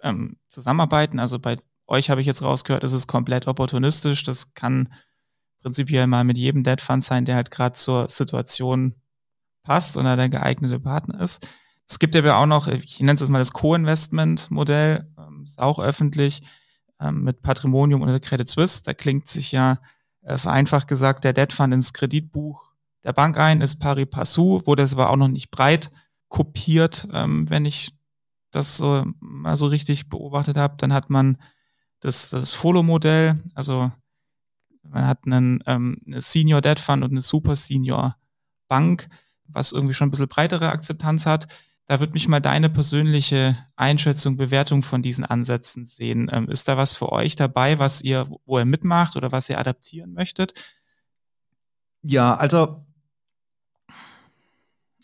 ähm, 0.02 0.36
zusammenarbeiten. 0.48 1.18
Also 1.18 1.38
bei 1.38 1.58
euch 1.86 2.10
habe 2.10 2.20
ich 2.20 2.26
jetzt 2.26 2.42
rausgehört, 2.42 2.84
ist 2.84 2.92
es 2.92 3.06
komplett 3.06 3.46
opportunistisch. 3.46 4.24
Das 4.24 4.54
kann 4.54 4.92
prinzipiell 5.60 6.06
mal 6.06 6.24
mit 6.24 6.38
jedem 6.38 6.64
Dead 6.64 6.80
Fund 6.80 7.04
sein, 7.04 7.24
der 7.24 7.36
halt 7.36 7.50
gerade 7.50 7.74
zur 7.74 8.08
Situation 8.08 8.94
passt 9.62 9.96
oder 9.96 10.16
der 10.16 10.28
geeignete 10.28 10.80
Partner 10.80 11.20
ist. 11.20 11.46
Es 11.88 11.98
gibt 11.98 12.16
aber 12.16 12.38
auch 12.38 12.46
noch, 12.46 12.66
ich 12.66 13.00
nenne 13.00 13.12
es 13.12 13.28
mal 13.28 13.38
das 13.38 13.52
Co-Investment-Modell, 13.52 15.12
ähm, 15.18 15.44
ist 15.44 15.58
auch 15.58 15.78
öffentlich, 15.78 16.42
ähm, 17.00 17.22
mit 17.22 17.42
Patrimonium 17.42 18.02
oder 18.02 18.18
Credit 18.20 18.48
Suisse. 18.48 18.82
Da 18.82 18.94
klingt 18.94 19.28
sich 19.28 19.52
ja 19.52 19.78
äh, 20.22 20.38
vereinfacht 20.38 20.88
gesagt 20.88 21.24
der 21.24 21.32
Debt 21.32 21.52
Fund 21.52 21.72
ins 21.72 21.92
Kreditbuch 21.92 22.72
der 23.04 23.12
Bank 23.12 23.38
ein, 23.38 23.60
ist 23.60 23.76
pari 23.76 24.04
passu, 24.04 24.62
wurde 24.66 24.82
es 24.82 24.92
aber 24.92 25.10
auch 25.10 25.16
noch 25.16 25.28
nicht 25.28 25.52
breit 25.52 25.92
kopiert, 26.28 27.06
ähm, 27.12 27.48
wenn 27.48 27.64
ich 27.64 27.94
das 28.50 28.76
so 28.76 29.04
mal 29.20 29.56
so 29.56 29.66
richtig 29.66 30.08
beobachtet 30.08 30.56
habe. 30.56 30.74
Dann 30.78 30.92
hat 30.92 31.08
man 31.08 31.38
das, 32.00 32.30
das 32.30 32.52
Follow-Modell, 32.52 33.40
also 33.54 33.92
man 34.82 35.06
hat 35.06 35.20
einen 35.26 35.62
ähm, 35.66 35.98
eine 36.06 36.20
Senior 36.20 36.60
Debt 36.60 36.80
Fund 36.80 37.04
und 37.04 37.10
eine 37.10 37.20
Super 37.20 37.54
Senior 37.54 38.16
Bank, 38.68 39.08
was 39.46 39.72
irgendwie 39.72 39.94
schon 39.94 40.08
ein 40.08 40.10
bisschen 40.10 40.28
breitere 40.28 40.70
Akzeptanz 40.70 41.26
hat. 41.26 41.46
Da 41.86 42.00
würde 42.00 42.14
mich 42.14 42.26
mal 42.26 42.40
deine 42.40 42.68
persönliche 42.68 43.56
Einschätzung, 43.76 44.36
Bewertung 44.36 44.82
von 44.82 45.02
diesen 45.02 45.24
Ansätzen 45.24 45.86
sehen. 45.86 46.28
Ähm, 46.32 46.48
ist 46.48 46.66
da 46.66 46.76
was 46.76 46.96
für 46.96 47.12
euch 47.12 47.36
dabei, 47.36 47.78
was 47.78 48.02
ihr, 48.02 48.28
wo 48.44 48.58
ihr 48.58 48.64
mitmacht 48.64 49.16
oder 49.16 49.30
was 49.30 49.48
ihr 49.48 49.58
adaptieren 49.58 50.12
möchtet? 50.12 50.54
Ja, 52.02 52.34
also 52.34 52.84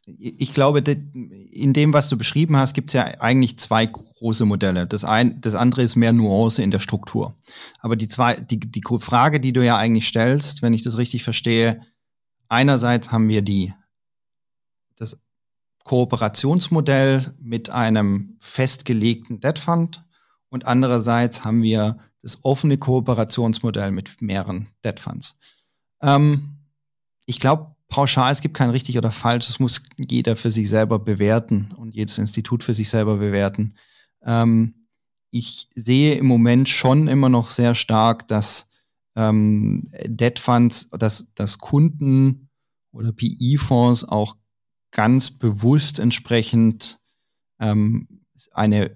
ich 0.05 0.53
glaube, 0.53 0.81
in 0.81 1.73
dem, 1.73 1.92
was 1.92 2.09
du 2.09 2.18
beschrieben 2.18 2.57
hast, 2.57 2.75
gibt 2.75 2.90
es 2.90 2.95
ja 2.95 3.05
eigentlich 3.21 3.59
zwei 3.59 3.87
große 3.87 4.45
Modelle. 4.45 4.87
Das, 4.87 5.05
ein, 5.05 5.40
das 5.40 5.55
andere 5.55 5.83
ist 5.83 5.95
mehr 5.95 6.12
Nuance 6.12 6.61
in 6.62 6.73
der 6.73 6.81
Struktur. 6.81 7.37
Aber 7.79 7.95
die, 7.95 8.09
zwei, 8.09 8.35
die, 8.35 8.59
die 8.59 8.83
Frage, 8.99 9.38
die 9.38 9.53
du 9.53 9.64
ja 9.64 9.77
eigentlich 9.77 10.09
stellst, 10.09 10.62
wenn 10.62 10.75
ich 10.75 10.83
das 10.83 10.99
richtig 10.99 11.23
verstehe, 11.23 11.83
einerseits 12.49 13.12
haben 13.12 13.29
wir 13.29 13.42
die, 13.42 13.73
das 14.97 15.21
Kooperationsmodell 15.85 17.35
mit 17.40 17.71
einem 17.71 18.37
festgelegten 18.38 19.40
Debt 19.40 19.59
Fund 19.59 20.05
und 20.49 20.66
andererseits 20.66 21.45
haben 21.45 21.62
wir 21.62 21.99
das 22.23 22.45
offene 22.45 22.79
Kooperationsmodell 22.79 23.90
mit 23.90 24.23
mehreren 24.23 24.68
Debt 24.85 25.01
Funds. 25.01 25.38
Ähm, 26.03 26.59
ich 27.27 27.40
glaube, 27.40 27.75
pauschal, 27.88 28.33
es 28.33 28.40
gibt 28.40 28.57
kein 28.57 28.71
richtig 28.71 28.97
oder 28.97 29.11
falsch, 29.11 29.47
das 29.49 29.59
muss 29.59 29.83
jeder 29.99 30.37
für 30.37 30.51
sich 30.51 30.68
selber 30.68 30.99
bewerten 30.99 31.73
und 31.77 31.95
jedes 31.95 32.18
Institut 32.18 32.62
für 32.62 32.75
sich 32.75 32.88
selber 32.88 33.16
bewerten. 33.16 33.75
Ähm, 34.25 34.87
ich 35.31 35.68
sehe 35.75 36.14
im 36.14 36.27
Moment 36.27 36.68
schon 36.68 37.09
immer 37.09 37.29
noch 37.29 37.49
sehr 37.49 37.75
stark, 37.75 38.29
dass 38.29 38.68
ähm, 39.16 39.85
Debt 40.05 40.38
Funds, 40.38 40.88
dass, 40.90 41.33
dass 41.35 41.59
Kunden 41.59 42.49
oder 42.92 43.12
PI-Fonds 43.12 44.05
auch 44.05 44.37
ganz 44.92 45.31
bewusst 45.31 45.98
entsprechend 45.98 47.00
ähm, 47.59 48.07
eine 48.52 48.94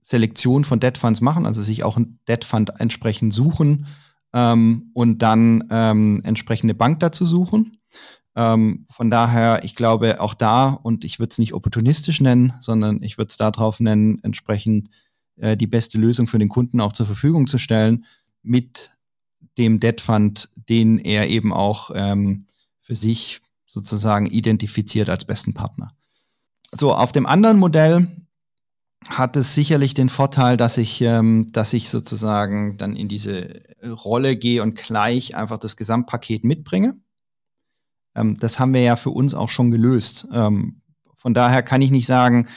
Selektion 0.00 0.64
von 0.64 0.80
Debt 0.80 0.98
Funds 0.98 1.20
machen, 1.20 1.46
also 1.46 1.62
sich 1.62 1.84
auch 1.84 1.96
ein 1.96 2.18
Debt 2.28 2.44
Fund 2.44 2.72
entsprechend 2.78 3.32
suchen 3.32 3.86
ähm, 4.32 4.90
und 4.92 5.22
dann 5.22 5.64
ähm, 5.70 6.20
entsprechende 6.24 6.74
Bank 6.74 7.00
dazu 7.00 7.24
suchen. 7.24 7.78
Ähm, 8.36 8.86
von 8.90 9.10
daher, 9.10 9.62
ich 9.62 9.74
glaube 9.74 10.20
auch 10.20 10.34
da, 10.34 10.68
und 10.68 11.04
ich 11.04 11.18
würde 11.20 11.30
es 11.30 11.38
nicht 11.38 11.54
opportunistisch 11.54 12.20
nennen, 12.20 12.52
sondern 12.60 13.02
ich 13.02 13.16
würde 13.16 13.28
es 13.28 13.36
darauf 13.36 13.80
nennen, 13.80 14.18
entsprechend 14.22 14.90
äh, 15.36 15.56
die 15.56 15.66
beste 15.68 15.98
Lösung 15.98 16.26
für 16.26 16.38
den 16.38 16.48
Kunden 16.48 16.80
auch 16.80 16.92
zur 16.92 17.06
Verfügung 17.06 17.46
zu 17.46 17.58
stellen, 17.58 18.04
mit 18.42 18.90
dem 19.56 19.80
Debt 19.80 20.00
Fund, 20.00 20.50
den 20.68 20.98
er 20.98 21.28
eben 21.28 21.52
auch 21.52 21.90
ähm, 21.94 22.46
für 22.80 22.96
sich 22.96 23.40
sozusagen 23.74 24.26
identifiziert 24.26 25.10
als 25.10 25.24
besten 25.24 25.52
Partner. 25.52 25.90
So, 26.70 26.94
auf 26.94 27.10
dem 27.10 27.26
anderen 27.26 27.58
Modell 27.58 28.06
hat 29.08 29.36
es 29.36 29.54
sicherlich 29.54 29.94
den 29.94 30.08
Vorteil, 30.08 30.56
dass 30.56 30.78
ich, 30.78 31.00
ähm, 31.00 31.50
dass 31.50 31.72
ich 31.72 31.90
sozusagen 31.90 32.78
dann 32.78 32.94
in 32.94 33.08
diese 33.08 33.62
Rolle 33.84 34.36
gehe 34.36 34.62
und 34.62 34.76
gleich 34.76 35.34
einfach 35.34 35.58
das 35.58 35.76
Gesamtpaket 35.76 36.44
mitbringe. 36.44 36.96
Ähm, 38.14 38.36
das 38.38 38.60
haben 38.60 38.72
wir 38.72 38.82
ja 38.82 38.94
für 38.94 39.10
uns 39.10 39.34
auch 39.34 39.48
schon 39.48 39.72
gelöst. 39.72 40.28
Ähm, 40.32 40.82
von 41.16 41.34
daher 41.34 41.64
kann 41.64 41.82
ich 41.82 41.90
nicht 41.90 42.06
sagen, 42.06 42.48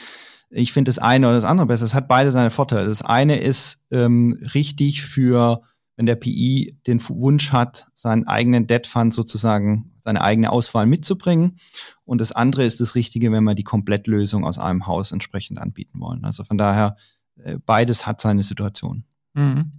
ich 0.50 0.72
finde 0.72 0.88
das 0.88 1.00
eine 1.00 1.26
oder 1.26 1.36
das 1.36 1.44
andere 1.44 1.66
besser. 1.66 1.84
Es 1.84 1.94
hat 1.94 2.06
beide 2.06 2.30
seine 2.30 2.50
Vorteile. 2.50 2.86
Das 2.86 3.02
eine 3.02 3.38
ist 3.38 3.82
ähm, 3.90 4.38
richtig 4.54 5.02
für, 5.02 5.62
wenn 5.98 6.06
der 6.06 6.14
PI 6.14 6.78
den 6.86 7.06
Wunsch 7.08 7.50
hat, 7.50 7.88
seinen 7.96 8.28
eigenen 8.28 8.68
Debt 8.68 8.86
Fund 8.86 9.12
sozusagen, 9.12 9.92
seine 9.98 10.20
eigene 10.20 10.52
Auswahl 10.52 10.86
mitzubringen. 10.86 11.58
Und 12.04 12.20
das 12.20 12.30
andere 12.30 12.64
ist 12.64 12.80
das 12.80 12.94
Richtige, 12.94 13.32
wenn 13.32 13.42
wir 13.42 13.56
die 13.56 13.64
Komplettlösung 13.64 14.44
aus 14.44 14.58
einem 14.58 14.86
Haus 14.86 15.10
entsprechend 15.10 15.58
anbieten 15.58 15.98
wollen. 15.98 16.24
Also 16.24 16.44
von 16.44 16.56
daher, 16.56 16.96
äh, 17.42 17.58
beides 17.66 18.06
hat 18.06 18.20
seine 18.20 18.44
Situation. 18.44 19.06
Mhm. 19.34 19.72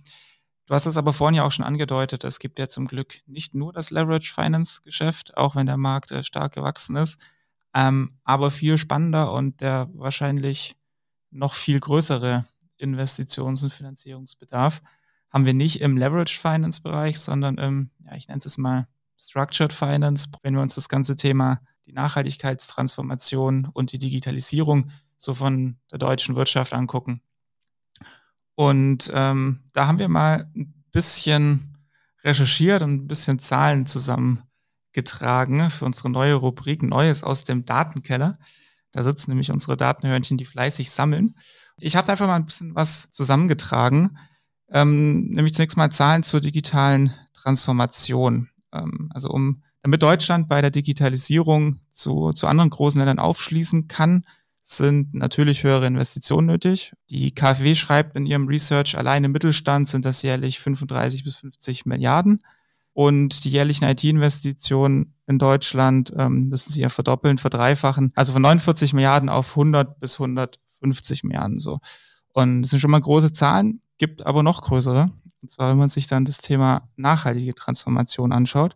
Du 0.66 0.74
hast 0.74 0.88
es 0.88 0.98
aber 0.98 1.14
vorhin 1.14 1.36
ja 1.36 1.46
auch 1.46 1.54
schon 1.54 1.64
angedeutet, 1.64 2.26
es 2.26 2.40
gibt 2.40 2.60
ja 2.60 2.68
zum 2.68 2.88
Glück 2.88 3.22
nicht 3.26 3.56
nur 3.56 3.72
das 3.72 3.90
Leverage 3.90 4.34
Finance 4.34 4.82
Geschäft, 4.84 5.38
auch 5.38 5.56
wenn 5.56 5.68
der 5.68 5.78
Markt 5.78 6.12
äh, 6.12 6.26
stark 6.26 6.54
gewachsen 6.54 6.98
ist, 6.98 7.18
ähm, 7.74 8.20
aber 8.26 8.52
viel 8.52 8.78
spannender 8.78 9.32
und 9.32 9.62
der 9.62 9.90
wahrscheinlich 9.94 10.76
noch 11.32 11.54
viel 11.54 11.80
größere 11.80 12.46
Investitions- 12.78 13.64
und 13.64 13.72
Finanzierungsbedarf 13.72 14.82
haben 15.30 15.46
wir 15.46 15.54
nicht 15.54 15.82
im 15.82 15.98
Leverage 15.98 16.40
Finance 16.40 16.82
Bereich, 16.82 17.20
sondern 17.20 17.58
im, 17.58 17.92
ja, 18.00 18.16
ich 18.16 18.28
nenne 18.28 18.42
es 18.44 18.58
mal 18.58 18.88
Structured 19.18 19.74
Finance, 19.74 20.30
wenn 20.44 20.56
wir 20.56 20.62
uns 20.62 20.76
das 20.76 20.90
ganze 20.90 21.16
Thema 21.16 21.62
die 21.86 21.94
Nachhaltigkeitstransformation 21.94 23.68
und 23.74 23.92
die 23.92 23.98
Digitalisierung 23.98 24.92
so 25.18 25.34
von 25.34 25.78
der 25.92 26.00
deutschen 26.00 26.36
Wirtschaft 26.36 26.74
angucken. 26.74 27.22
Und 28.56 29.12
ähm, 29.14 29.64
da 29.74 29.88
haben 29.88 30.00
wir 30.00 30.08
mal 30.08 30.50
ein 30.56 30.74
bisschen 30.92 31.78
recherchiert 32.24 32.82
und 32.82 32.92
ein 32.92 33.08
bisschen 33.08 33.40
Zahlen 33.40 33.86
zusammengetragen 33.86 35.70
für 35.72 35.86
unsere 35.86 36.10
neue 36.10 36.36
Rubrik 36.36 36.84
Neues 36.84 37.24
aus 37.24 37.44
dem 37.44 37.66
Datenkeller. 37.66 38.38
Da 38.92 39.04
sitzen 39.04 39.32
nämlich 39.32 39.52
unsere 39.52 39.78
Datenhörnchen, 39.78 40.38
die 40.38 40.46
fleißig 40.46 40.92
sammeln. 40.92 41.36
Ich 41.80 41.96
habe 41.96 42.12
einfach 42.12 42.28
mal 42.28 42.36
ein 42.36 42.46
bisschen 42.46 42.76
was 42.76 43.10
zusammengetragen, 43.12 44.18
ähm, 44.72 45.26
nämlich 45.26 45.54
zunächst 45.54 45.78
mal 45.78 45.92
Zahlen 45.92 46.24
zur 46.24 46.42
digitalen 46.42 47.14
Transformation. 47.34 48.50
Ähm, 48.74 49.10
also 49.14 49.30
um, 49.30 49.64
damit 49.82 50.02
Deutschland 50.02 50.48
bei 50.48 50.62
der 50.62 50.72
Digitalisierung 50.72 51.80
zu, 51.92 52.32
zu 52.34 52.48
anderen 52.48 52.70
großen 52.70 53.00
Ländern 53.00 53.20
aufschließen 53.20 53.88
kann, 53.88 54.26
sind 54.62 55.16
natürlich 55.16 55.64
höhere 55.64 55.88
Investitionen 55.88 56.48
nötig. 56.48 56.94
Die 57.10 57.32
KfW 57.32 57.74
schreibt 57.74 58.16
in 58.16 58.26
ihrem 58.26 58.48
Research, 58.48 58.98
allein 58.98 59.24
im 59.24 59.32
Mittelstand 59.32 59.90
sind 59.90 60.06
das 60.06 60.22
jährlich 60.22 60.60
35 60.60 61.24
bis 61.24 61.38
50 61.38 61.86
Milliarden. 61.86 62.44
Und 62.94 63.46
die 63.46 63.50
jährlichen 63.50 63.86
IT-Investitionen 63.86 65.16
in 65.26 65.40
Deutschland 65.40 66.14
ähm, 66.18 66.50
müssen 66.50 66.74
sie 66.74 66.82
ja 66.82 66.90
verdoppeln, 66.90 67.38
verdreifachen. 67.38 68.12
Also 68.16 68.34
von 68.34 68.42
49 68.42 68.94
Milliarden 68.94 69.30
auf 69.30 69.52
100 69.52 70.00
bis 70.00 70.20
150 70.20 71.24
Milliarden 71.24 71.60
so. 71.60 71.80
Und 72.34 72.62
das 72.62 72.72
sind 72.72 72.80
schon 72.80 72.92
mal 72.92 73.02
große 73.02 73.34
Zahlen, 73.34 73.82
gibt 74.00 74.26
aber 74.26 74.42
noch 74.42 74.64
größere. 74.64 75.12
Und 75.42 75.52
zwar, 75.52 75.70
wenn 75.70 75.78
man 75.78 75.90
sich 75.90 76.08
dann 76.08 76.26
das 76.26 76.40
Thema 76.40 76.90
nachhaltige 76.96 77.54
Transformation 77.54 78.32
anschaut. 78.32 78.76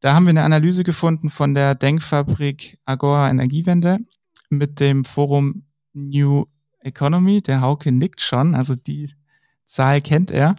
Da 0.00 0.14
haben 0.14 0.26
wir 0.26 0.30
eine 0.30 0.44
Analyse 0.44 0.84
gefunden 0.84 1.30
von 1.30 1.54
der 1.54 1.74
Denkfabrik 1.74 2.78
Agora 2.84 3.30
Energiewende 3.30 3.96
mit 4.50 4.78
dem 4.78 5.04
Forum 5.04 5.64
New 5.94 6.44
Economy. 6.80 7.40
Der 7.40 7.62
Hauke 7.62 7.90
nickt 7.90 8.20
schon, 8.20 8.54
also 8.54 8.74
die 8.74 9.10
Zahl 9.64 10.00
kennt 10.00 10.30
er. 10.30 10.54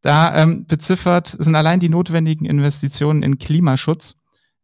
Da 0.00 0.36
ähm, 0.36 0.66
beziffert 0.66 1.28
sind 1.38 1.54
allein 1.54 1.78
die 1.78 1.88
notwendigen 1.88 2.44
Investitionen 2.44 3.22
in 3.22 3.38
Klimaschutz 3.38 4.16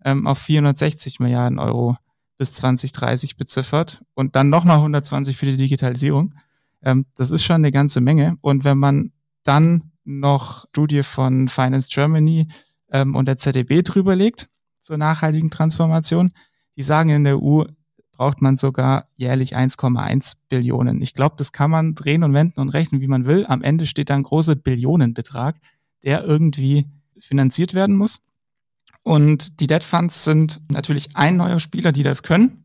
ähm, 0.05 0.27
auf 0.27 0.39
460 0.39 1.21
Milliarden 1.21 1.59
Euro 1.59 1.97
bis 2.39 2.53
2030 2.55 3.37
beziffert 3.37 4.03
und 4.15 4.37
dann 4.37 4.49
nochmal 4.49 4.79
120 4.79 5.37
für 5.37 5.47
die 5.47 5.57
Digitalisierung. 5.57 6.35
Ähm, 6.83 7.07
das 7.15 7.31
ist 7.31 7.45
schon 7.45 7.57
eine 7.57 7.73
ganze 7.73 8.01
Menge. 8.01 8.37
Und 8.41 8.65
wenn 8.65 8.79
man 8.79 9.13
dann 9.43 9.93
noch 10.05 10.67
Studie 10.69 11.03
von 11.03 11.49
Finance 11.49 11.89
Germany 11.91 12.49
ähm, 12.91 13.15
und 13.15 13.27
der 13.27 13.37
ZDB 13.37 13.83
drüber 13.83 14.17
legt 14.17 14.49
zur 14.81 14.97
nachhaltigen 14.97 15.51
Transformation, 15.51 16.33
die 16.77 16.83
sagen 16.83 17.11
in 17.11 17.25
der 17.25 17.43
EU, 17.43 17.65
braucht 18.13 18.43
man 18.43 18.57
sogar 18.57 19.07
jährlich 19.17 19.57
1,1 19.57 20.35
Billionen. 20.49 21.01
Ich 21.03 21.15
glaube, 21.15 21.37
das 21.39 21.53
kann 21.53 21.71
man 21.71 21.95
drehen 21.95 22.25
und 22.25 22.35
wenden 22.35 22.61
und 22.61 22.71
rechnen, 22.71 23.01
wie 23.01 23.07
man 23.07 23.27
will. 23.27 23.47
Am 23.47 23.63
Ende 23.63 23.87
steht 23.87 24.11
da 24.11 24.15
ein 24.15 24.25
großer 24.25 24.57
Billionenbetrag, 24.57 25.57
der 26.03 26.25
irgendwie 26.25 26.87
finanziert 27.19 27.75
werden 27.75 27.97
muss. 27.97 28.21
Und 29.05 29.61
die 29.61 29.69
Debt 29.69 29.85
Funds 29.85 30.25
sind 30.25 30.61
natürlich 30.71 31.17
ein 31.17 31.37
neuer 31.37 31.61
Spieler, 31.61 31.93
die 31.93 32.03
das 32.03 32.23
können. 32.23 32.65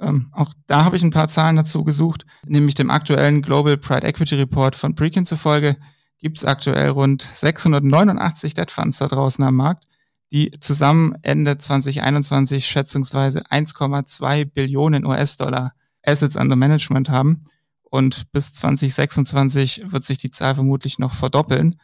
Ähm, 0.00 0.28
auch 0.32 0.52
da 0.66 0.84
habe 0.84 0.96
ich 0.96 1.02
ein 1.02 1.10
paar 1.10 1.28
Zahlen 1.28 1.56
dazu 1.56 1.84
gesucht, 1.84 2.24
nämlich 2.46 2.74
dem 2.74 2.90
aktuellen 2.90 3.42
Global 3.42 3.76
Pride 3.76 4.06
Equity 4.06 4.36
Report 4.36 4.74
von 4.74 4.94
Prekin 4.94 5.24
zufolge 5.24 5.76
gibt 6.18 6.38
es 6.38 6.44
aktuell 6.44 6.90
rund 6.90 7.22
689 7.22 8.54
Debt 8.54 8.70
Funds 8.70 8.98
da 8.98 9.08
draußen 9.08 9.44
am 9.44 9.56
Markt 9.56 9.86
die 10.32 10.52
zusammen 10.60 11.14
Ende 11.22 11.58
2021 11.58 12.66
schätzungsweise 12.66 13.42
1,2 13.46 14.44
Billionen 14.44 15.04
US-Dollar 15.04 15.74
Assets 16.02 16.36
under 16.36 16.56
Management 16.56 17.10
haben. 17.10 17.44
Und 17.82 18.30
bis 18.30 18.54
2026 18.54 19.82
wird 19.86 20.04
sich 20.04 20.18
die 20.18 20.30
Zahl 20.30 20.54
vermutlich 20.54 20.98
noch 20.98 21.12
verdoppeln. 21.12 21.80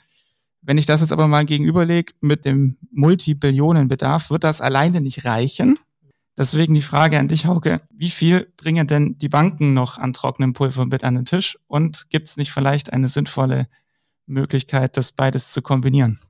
Wenn 0.63 0.79
ich 0.79 0.87
das 0.87 1.01
jetzt 1.01 1.13
aber 1.13 1.27
mal 1.27 1.45
gegenüberlege 1.45 2.13
mit 2.21 2.45
dem 2.45 2.77
Multibillionenbedarf, 2.93 4.31
wird 4.31 4.45
das 4.45 4.61
alleine 4.61 5.01
nicht 5.01 5.25
reichen. 5.25 5.79
Deswegen 6.39 6.75
die 6.75 6.83
Frage 6.83 7.19
an 7.19 7.29
dich, 7.29 7.47
Hauke, 7.47 7.81
wie 7.91 8.11
viel 8.11 8.53
bringen 8.57 8.87
denn 8.87 9.17
die 9.19 9.29
Banken 9.29 9.73
noch 9.73 9.97
an 9.97 10.13
trockenem 10.13 10.53
Pulver 10.53 10.85
mit 10.85 11.03
an 11.03 11.15
den 11.15 11.25
Tisch? 11.25 11.59
Und 11.67 12.11
gibt 12.11 12.29
es 12.29 12.37
nicht 12.37 12.53
vielleicht 12.53 12.93
eine 12.93 13.09
sinnvolle 13.09 13.69
Möglichkeit, 14.27 14.97
das 14.97 15.13
beides 15.13 15.53
zu 15.53 15.63
kombinieren? 15.63 16.21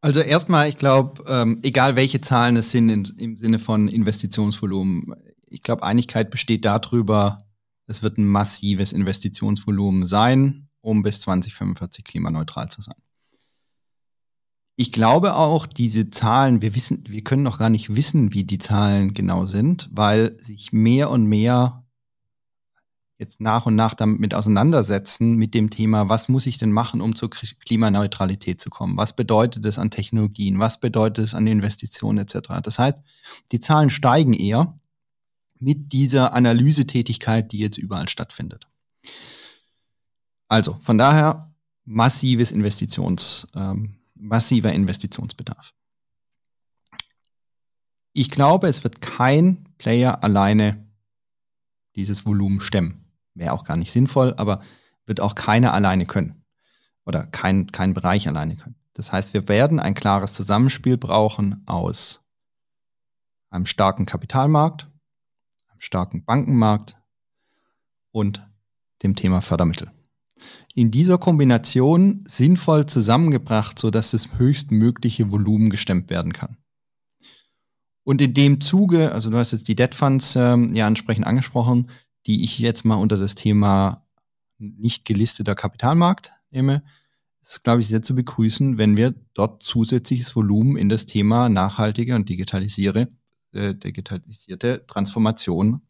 Also 0.00 0.20
erstmal, 0.20 0.68
ich 0.68 0.76
glaube, 0.76 1.24
ähm, 1.28 1.60
egal 1.62 1.96
welche 1.96 2.20
Zahlen 2.20 2.56
es 2.56 2.72
sind 2.72 2.90
in, 2.90 3.04
im 3.18 3.36
Sinne 3.36 3.58
von 3.58 3.88
Investitionsvolumen, 3.88 5.14
ich 5.46 5.62
glaube, 5.62 5.84
Einigkeit 5.84 6.30
besteht 6.30 6.64
darüber, 6.64 7.46
es 7.86 8.02
wird 8.02 8.18
ein 8.18 8.26
massives 8.26 8.92
Investitionsvolumen 8.92 10.06
sein, 10.06 10.68
um 10.80 11.02
bis 11.02 11.20
2045 11.22 12.04
klimaneutral 12.04 12.68
zu 12.68 12.82
sein. 12.82 12.96
Ich 14.76 14.90
glaube 14.90 15.36
auch, 15.36 15.66
diese 15.66 16.10
Zahlen, 16.10 16.60
wir 16.60 16.74
wissen, 16.74 17.04
wir 17.08 17.22
können 17.22 17.44
noch 17.44 17.58
gar 17.58 17.70
nicht 17.70 17.94
wissen, 17.94 18.32
wie 18.32 18.44
die 18.44 18.58
Zahlen 18.58 19.14
genau 19.14 19.46
sind, 19.46 19.88
weil 19.92 20.36
sich 20.40 20.72
mehr 20.72 21.10
und 21.10 21.26
mehr 21.26 21.84
jetzt 23.18 23.40
nach 23.40 23.66
und 23.66 23.76
nach 23.76 23.94
damit 23.94 24.34
auseinandersetzen 24.34 25.36
mit 25.36 25.54
dem 25.54 25.70
Thema, 25.70 26.08
was 26.08 26.28
muss 26.28 26.46
ich 26.46 26.58
denn 26.58 26.72
machen, 26.72 27.00
um 27.00 27.14
zur 27.14 27.30
Klimaneutralität 27.30 28.60
zu 28.60 28.70
kommen? 28.70 28.96
Was 28.96 29.14
bedeutet 29.14 29.64
es 29.64 29.78
an 29.78 29.90
Technologien? 29.90 30.58
Was 30.58 30.80
bedeutet 30.80 31.26
es 31.26 31.34
an 31.34 31.46
Investitionen 31.46 32.18
etc.? 32.18 32.60
Das 32.62 32.78
heißt, 32.78 32.98
die 33.52 33.60
Zahlen 33.60 33.90
steigen 33.90 34.32
eher 34.32 34.78
mit 35.60 35.92
dieser 35.92 36.34
Analysetätigkeit, 36.34 37.52
die 37.52 37.58
jetzt 37.58 37.78
überall 37.78 38.08
stattfindet. 38.08 38.66
Also 40.48 40.78
von 40.82 40.98
daher 40.98 41.52
massives 41.84 42.50
Investitions, 42.50 43.48
ähm, 43.54 43.96
massiver 44.14 44.72
Investitionsbedarf. 44.72 45.72
Ich 48.12 48.30
glaube, 48.30 48.68
es 48.68 48.84
wird 48.84 49.00
kein 49.00 49.68
Player 49.78 50.22
alleine 50.22 50.86
dieses 51.96 52.24
Volumen 52.24 52.60
stemmen 52.60 53.04
wäre 53.34 53.52
auch 53.52 53.64
gar 53.64 53.76
nicht 53.76 53.92
sinnvoll, 53.92 54.34
aber 54.36 54.60
wird 55.06 55.20
auch 55.20 55.34
keiner 55.34 55.74
alleine 55.74 56.06
können 56.06 56.44
oder 57.04 57.24
kein, 57.26 57.66
kein 57.70 57.94
Bereich 57.94 58.26
alleine 58.28 58.56
können. 58.56 58.76
Das 58.94 59.12
heißt, 59.12 59.34
wir 59.34 59.48
werden 59.48 59.80
ein 59.80 59.94
klares 59.94 60.34
Zusammenspiel 60.34 60.96
brauchen 60.96 61.62
aus 61.66 62.22
einem 63.50 63.66
starken 63.66 64.06
Kapitalmarkt, 64.06 64.88
einem 65.68 65.80
starken 65.80 66.24
Bankenmarkt 66.24 66.96
und 68.12 68.48
dem 69.02 69.16
Thema 69.16 69.40
Fördermittel. 69.42 69.90
In 70.74 70.90
dieser 70.90 71.18
Kombination 71.18 72.24
sinnvoll 72.26 72.86
zusammengebracht, 72.86 73.78
sodass 73.78 74.10
das 74.10 74.38
höchstmögliche 74.38 75.30
Volumen 75.30 75.70
gestemmt 75.70 76.10
werden 76.10 76.32
kann. 76.32 76.56
Und 78.02 78.20
in 78.20 78.34
dem 78.34 78.60
Zuge, 78.60 79.12
also 79.12 79.30
du 79.30 79.38
hast 79.38 79.52
jetzt 79.52 79.68
die 79.68 79.76
Debt 79.76 79.94
Funds 79.94 80.36
ähm, 80.36 80.74
ja 80.74 80.86
entsprechend 80.86 81.26
angesprochen, 81.26 81.88
die 82.26 82.44
ich 82.44 82.58
jetzt 82.58 82.84
mal 82.84 82.96
unter 82.96 83.16
das 83.16 83.34
Thema 83.34 84.06
nicht 84.58 85.04
gelisteter 85.04 85.54
Kapitalmarkt 85.54 86.32
nehme, 86.50 86.82
ist, 87.42 87.62
glaube 87.62 87.80
ich, 87.80 87.88
sehr 87.88 88.02
zu 88.02 88.14
begrüßen, 88.14 88.78
wenn 88.78 88.96
wir 88.96 89.14
dort 89.34 89.62
zusätzliches 89.62 90.34
Volumen 90.34 90.76
in 90.76 90.88
das 90.88 91.06
Thema 91.06 91.48
nachhaltige 91.48 92.14
und 92.14 92.28
digitalisiere, 92.28 93.08
äh, 93.52 93.74
digitalisierte 93.74 94.84
Transformation 94.86 95.82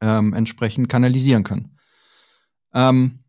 ähm, 0.00 0.34
entsprechend 0.34 0.88
kanalisieren 0.88 1.42
können. 1.42 1.76
Ähm, 2.74 3.21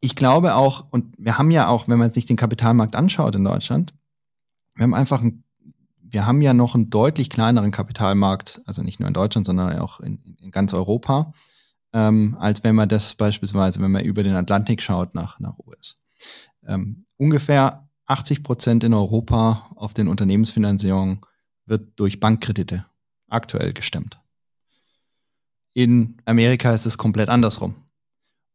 ich 0.00 0.16
glaube 0.16 0.54
auch, 0.54 0.86
und 0.90 1.14
wir 1.18 1.38
haben 1.38 1.50
ja 1.50 1.68
auch, 1.68 1.88
wenn 1.88 1.98
man 1.98 2.10
sich 2.10 2.26
den 2.26 2.36
Kapitalmarkt 2.36 2.96
anschaut 2.96 3.34
in 3.34 3.44
Deutschland, 3.44 3.94
wir 4.74 4.84
haben 4.84 4.94
einfach 4.94 5.22
ein 5.22 5.44
wir 6.10 6.26
haben 6.26 6.40
ja 6.40 6.54
noch 6.54 6.74
einen 6.74 6.90
deutlich 6.90 7.30
kleineren 7.30 7.70
Kapitalmarkt, 7.70 8.62
also 8.66 8.82
nicht 8.82 9.00
nur 9.00 9.06
in 9.06 9.14
Deutschland, 9.14 9.46
sondern 9.46 9.78
auch 9.78 10.00
in, 10.00 10.36
in 10.40 10.50
ganz 10.50 10.74
Europa, 10.74 11.32
ähm, 11.92 12.36
als 12.38 12.64
wenn 12.64 12.74
man 12.74 12.88
das 12.88 13.14
beispielsweise, 13.14 13.80
wenn 13.80 13.92
man 13.92 14.04
über 14.04 14.22
den 14.22 14.34
Atlantik 14.34 14.82
schaut 14.82 15.14
nach, 15.14 15.38
nach 15.38 15.58
US. 15.60 15.98
Ähm, 16.66 17.06
ungefähr 17.16 17.88
80 18.06 18.42
Prozent 18.42 18.84
in 18.84 18.92
Europa 18.92 19.70
auf 19.76 19.94
den 19.94 20.08
Unternehmensfinanzierungen 20.08 21.20
wird 21.66 21.98
durch 21.98 22.18
Bankkredite 22.18 22.86
aktuell 23.28 23.72
gestemmt. 23.72 24.20
In 25.72 26.16
Amerika 26.24 26.74
ist 26.74 26.86
es 26.86 26.98
komplett 26.98 27.28
andersrum. 27.28 27.76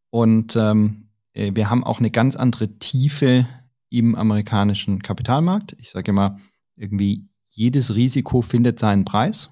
Und 0.09 0.57
ähm, 0.57 1.03
äh, 1.03 1.04
wir 1.35 1.69
haben 1.69 1.83
auch 1.83 1.99
eine 1.99 2.11
ganz 2.11 2.35
andere 2.35 2.79
Tiefe 2.79 3.47
im 3.89 4.15
amerikanischen 4.15 5.01
Kapitalmarkt. 5.01 5.75
Ich 5.79 5.91
sage 5.91 6.11
immer, 6.11 6.39
irgendwie 6.75 7.29
jedes 7.45 7.95
Risiko 7.95 8.41
findet 8.41 8.79
seinen 8.79 9.05
Preis. 9.05 9.49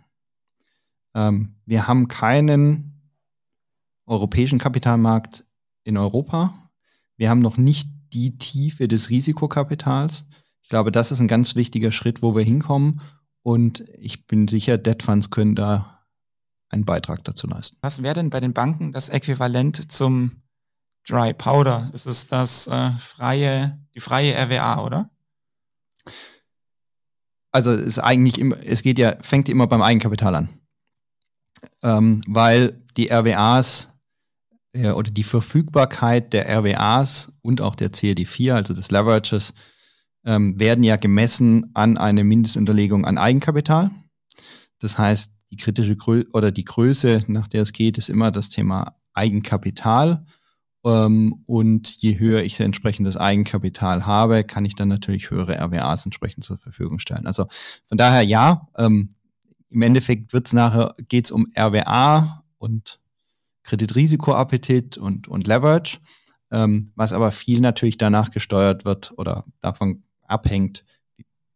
Ähm, 1.14 1.56
wir 1.66 1.88
haben 1.88 2.08
keinen 2.08 3.02
europäischen 4.06 4.60
Kapitalmarkt 4.60 5.46
in 5.84 5.98
Europa. 5.98 6.72
Wir 7.16 7.30
haben 7.30 7.40
noch 7.40 7.58
nicht 7.58 7.90
die 8.14 8.38
Tiefe 8.38 8.88
des 8.88 9.10
Risikokapitals. 9.10 10.26
Ich 10.62 10.70
glaube, 10.70 10.92
das 10.92 11.12
ist 11.12 11.20
ein 11.20 11.28
ganz 11.28 11.56
wichtiger 11.56 11.92
Schritt, 11.92 12.22
wo 12.22 12.36
wir 12.36 12.44
hinkommen. 12.44 13.02
Und 13.42 13.84
ich 13.98 14.28
bin 14.28 14.48
sicher, 14.48 14.78
Debt 14.78 15.04
Funds 15.04 15.30
können 15.30 15.56
da 15.56 16.06
einen 16.70 16.86
Beitrag 16.86 17.24
dazu 17.24 17.48
leisten. 17.48 17.78
Was 17.82 18.04
wäre 18.04 18.16
denn 18.16 18.30
bei 18.30 18.40
den 18.40 18.54
Banken 18.54 18.92
das 18.92 19.10
Äquivalent 19.10 19.92
zum 19.92 20.43
Dry 21.08 21.34
Powder? 21.34 21.90
Ist 21.94 22.06
es 22.06 22.28
das 22.28 22.68
äh, 22.68 22.92
freie, 23.00 23.80
die 23.94 24.00
freie 24.00 24.34
RWA, 24.36 24.84
oder? 24.84 25.10
also 27.54 27.72
es 27.72 27.82
ist 27.82 28.00
eigentlich 28.00 28.40
immer, 28.40 28.58
es 28.66 28.82
geht 28.82 29.00
ja, 29.00 29.16
fängt 29.22 29.48
immer 29.48 29.68
beim 29.68 29.82
Eigenkapital 29.82 30.36
an. 30.36 30.50
Ähm, 31.82 32.22
weil 32.28 32.82
die 32.98 33.10
RWAs 33.12 33.94
äh, 34.74 34.90
oder 34.90 35.12
die 35.12 35.24
Verfügbarkeit 35.24 36.34
der 36.34 36.50
RWAs 36.50 37.32
und 37.42 37.62
auch 37.62 37.76
der 37.76 37.92
CRD4, 37.92 38.54
also 38.54 38.74
des 38.74 38.92
Leverages, 38.92 39.54
ähm, 40.26 40.60
werden 40.60 40.84
ja 40.84 40.96
gemessen 40.96 41.70
an 41.76 41.98
eine 41.98 42.24
Mindestunterlegung 42.24 43.06
an 43.06 43.18
Eigenkapital. 43.18 43.92
Das 44.80 44.98
heißt, 44.98 45.32
die 45.52 45.58
kritische 45.58 45.96
Größe 45.96 46.28
oder 46.34 46.52
die 46.52 46.66
Größe, 46.66 47.24
nach 47.28 47.48
der 47.48 47.62
es 47.62 47.72
geht, 47.72 48.00
ist 48.00 48.10
immer 48.10 48.32
das 48.32 48.50
Thema 48.50 48.96
Eigenkapital. 49.14 50.26
Ähm, 50.86 51.44
und 51.46 51.96
je 52.02 52.20
höher 52.20 52.44
ich 52.44 52.60
entsprechendes 52.60 53.18
Eigenkapital 53.18 54.06
habe, 54.06 54.44
kann 54.44 54.66
ich 54.66 54.76
dann 54.76 54.90
natürlich 54.90 55.32
höhere 55.32 55.60
RWAs 55.60 56.06
entsprechend 56.06 56.44
zur 56.44 56.58
Verfügung 56.58 57.00
stellen. 57.00 57.26
Also 57.26 57.48
von 57.88 57.98
daher 57.98 58.22
ja, 58.22 58.68
ähm, 58.78 59.10
im 59.70 59.82
Endeffekt 59.82 60.34
wird's 60.34 60.54
nachher, 60.54 60.94
geht's 61.08 61.32
um 61.32 61.48
RWA 61.58 62.44
und 62.58 63.00
Kreditrisikoappetit 63.64 64.98
und, 64.98 65.28
und 65.28 65.48
Leverage, 65.48 66.00
ähm, 66.52 66.92
was 66.96 67.14
aber 67.14 67.32
viel 67.32 67.62
natürlich 67.62 67.98
danach 67.98 68.32
gesteuert 68.32 68.86
wird 68.86 69.14
oder 69.18 69.46
davon 69.62 70.04
abhängt, 70.28 70.84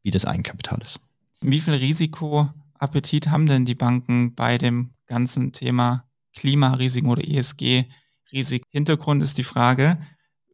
wie 0.04 0.12
das 0.12 0.26
Eigenkapital 0.26 0.80
ist. 0.82 1.00
Wie 1.42 1.60
viel 1.60 1.76
Risikoappetit 1.76 3.28
haben 3.28 3.46
denn 3.46 3.66
die 3.66 3.76
Banken 3.76 4.34
bei 4.36 4.58
dem 4.58 4.92
ganzen 5.06 5.52
Thema 5.52 6.06
Klimarisiken 6.34 7.10
oder 7.10 7.28
ESG? 7.28 7.86
Riesig. 8.32 8.64
Hintergrund 8.70 9.24
ist 9.24 9.38
die 9.38 9.44
Frage, 9.44 10.00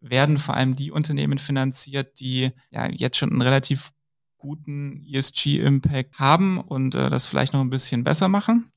werden 0.01 0.37
vor 0.37 0.55
allem 0.55 0.75
die 0.75 0.91
Unternehmen 0.91 1.39
finanziert, 1.39 2.19
die 2.19 2.51
ja 2.71 2.87
jetzt 2.89 3.17
schon 3.17 3.31
einen 3.31 3.41
relativ 3.41 3.91
guten 4.37 5.01
ESG-Impact 5.01 6.19
haben 6.19 6.59
und 6.59 6.95
äh, 6.95 7.09
das 7.09 7.27
vielleicht 7.27 7.53
noch 7.53 7.61
ein 7.61 7.69
bisschen 7.69 8.03
besser 8.03 8.27
machen? 8.27 8.69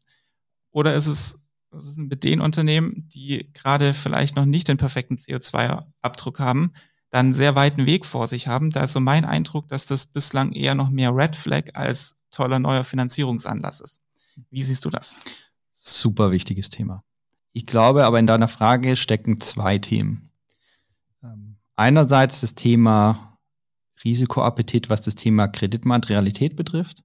Oder 0.71 0.95
ist 0.95 1.07
es, 1.07 1.41
ist 1.73 1.87
es 1.87 1.97
mit 1.97 2.23
den 2.23 2.41
Unternehmen, 2.41 3.09
die 3.13 3.51
gerade 3.53 3.93
vielleicht 3.93 4.37
noch 4.37 4.45
nicht 4.45 4.69
den 4.69 4.77
perfekten 4.77 5.17
CO2-Abdruck 5.17 6.39
haben, 6.39 6.73
dann 7.11 7.35
sehr 7.35 7.57
weiten 7.57 7.87
Weg 7.87 8.07
vor 8.07 8.29
sich 8.29 8.47
haben? 8.47 8.71
Da 8.71 8.83
ist 8.83 8.93
so 8.93 9.01
mein 9.01 9.25
Eindruck, 9.25 9.67
dass 9.69 9.87
das 9.87 10.07
bislang 10.07 10.53
eher 10.53 10.77
noch 10.77 10.91
mehr 10.91 11.15
Red 11.15 11.35
Flag 11.35 11.71
als 11.75 12.17
toller 12.31 12.61
neuer 12.61 12.85
Finanzierungsanlass 12.85 13.81
ist. 13.81 14.01
Wie 14.51 14.63
siehst 14.63 14.85
du 14.85 14.91
das? 14.91 15.17
Super 15.73 16.31
wichtiges 16.31 16.69
Thema. 16.69 17.03
Ich 17.57 17.65
glaube 17.65 18.05
aber 18.05 18.19
in 18.19 18.27
deiner 18.27 18.49
Frage 18.49 18.97
stecken 18.97 19.41
zwei 19.41 19.79
Themen. 19.79 20.31
Ähm, 21.23 21.57
einerseits 21.75 22.43
das 22.43 22.55
Thema 22.55 23.39
Risikoappetit, 24.05 24.91
was 24.91 25.01
das 25.01 25.15
Thema 25.15 25.49
Kreditmaterialität 25.49 26.55
betrifft. 26.55 27.03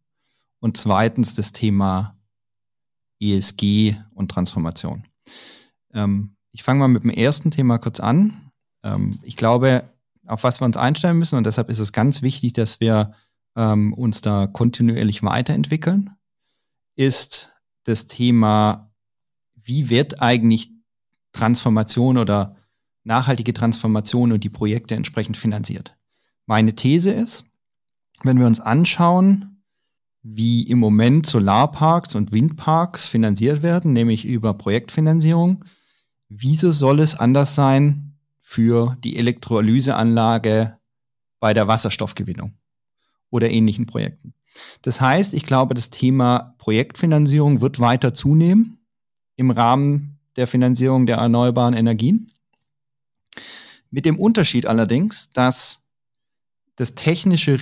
Und 0.60 0.76
zweitens 0.76 1.36
das 1.36 1.54
Thema 1.54 2.20
ESG 3.22 3.96
und 4.14 4.30
Transformation. 4.30 5.06
Ähm, 5.94 6.36
ich 6.52 6.64
fange 6.64 6.82
mal 6.82 6.90
mit 6.90 7.04
dem 7.04 7.12
ersten 7.12 7.52
Thema 7.52 7.78
kurz 7.78 8.02
an. 8.02 8.52
Ähm, 8.84 9.20
ich 9.24 9.38
glaube, 9.38 9.90
auf 10.28 10.44
was 10.44 10.60
wir 10.60 10.66
uns 10.66 10.76
einstellen 10.76 11.18
müssen, 11.18 11.38
und 11.38 11.46
deshalb 11.46 11.70
ist 11.70 11.80
es 11.80 11.94
ganz 11.94 12.22
wichtig, 12.22 12.52
dass 12.52 12.82
wir 12.82 13.16
uns 13.54 14.22
da 14.22 14.48
kontinuierlich 14.48 15.24
weiterentwickeln, 15.24 16.12
ist 16.96 17.52
das 17.84 18.08
Thema 18.08 18.91
wie 19.64 19.90
wird 19.90 20.22
eigentlich 20.22 20.72
Transformation 21.34 22.18
oder 22.18 22.56
nachhaltige 23.04 23.54
Transformation 23.54 24.32
und 24.32 24.44
die 24.44 24.50
Projekte 24.50 24.96
entsprechend 24.96 25.38
finanziert. 25.38 25.96
Meine 26.46 26.76
These 26.76 27.12
ist, 27.12 27.46
wenn 28.24 28.40
wir 28.40 28.48
uns 28.48 28.60
anschauen, 28.60 29.64
wie 30.24 30.64
im 30.64 30.78
Moment 30.78 31.26
Solarparks 31.26 32.14
und 32.14 32.32
Windparks 32.32 33.08
finanziert 33.08 33.64
werden, 33.64 33.94
nämlich 33.94 34.26
über 34.26 34.54
Projektfinanzierung, 34.54 35.66
wieso 36.30 36.72
soll 36.72 37.00
es 37.00 37.16
anders 37.16 37.56
sein 37.56 38.20
für 38.40 38.98
die 39.04 39.18
Elektrolyseanlage 39.18 40.78
bei 41.40 41.54
der 41.54 41.68
Wasserstoffgewinnung 41.68 42.54
oder 43.32 43.50
ähnlichen 43.50 43.88
Projekten? 43.88 44.34
Das 44.84 45.02
heißt, 45.02 45.34
ich 45.34 45.46
glaube, 45.46 45.74
das 45.74 45.90
Thema 45.90 46.56
Projektfinanzierung 46.60 47.62
wird 47.62 47.80
weiter 47.80 48.14
zunehmen 48.14 48.81
im 49.42 49.52
Rahmen 49.52 50.20
der 50.38 50.48
Finanzierung 50.48 51.06
der 51.06 51.18
erneuerbaren 51.18 51.74
Energien. 51.74 52.32
Mit 53.90 54.06
dem 54.06 54.18
Unterschied 54.18 54.66
allerdings, 54.68 55.32
dass 55.32 55.84
das 56.78 56.96
technische, 56.96 57.58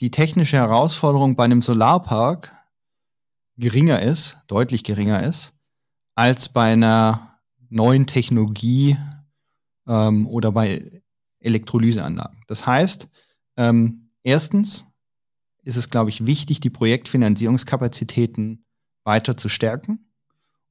die 0.00 0.10
technische 0.10 0.56
Herausforderung 0.56 1.36
bei 1.36 1.44
einem 1.44 1.60
Solarpark 1.60 2.56
geringer 3.58 4.00
ist, 4.00 4.38
deutlich 4.46 4.84
geringer 4.84 5.22
ist, 5.22 5.52
als 6.14 6.48
bei 6.48 6.72
einer 6.72 7.38
neuen 7.68 8.06
Technologie 8.06 8.96
ähm, 9.86 10.26
oder 10.28 10.52
bei 10.52 11.02
Elektrolyseanlagen. 11.40 12.42
Das 12.46 12.66
heißt, 12.66 13.08
ähm, 13.56 14.10
erstens 14.22 14.86
ist 15.64 15.76
es, 15.76 15.90
glaube 15.90 16.10
ich, 16.10 16.26
wichtig, 16.26 16.60
die 16.60 16.70
Projektfinanzierungskapazitäten 16.70 18.64
weiter 19.04 19.36
zu 19.36 19.48
stärken 19.48 20.04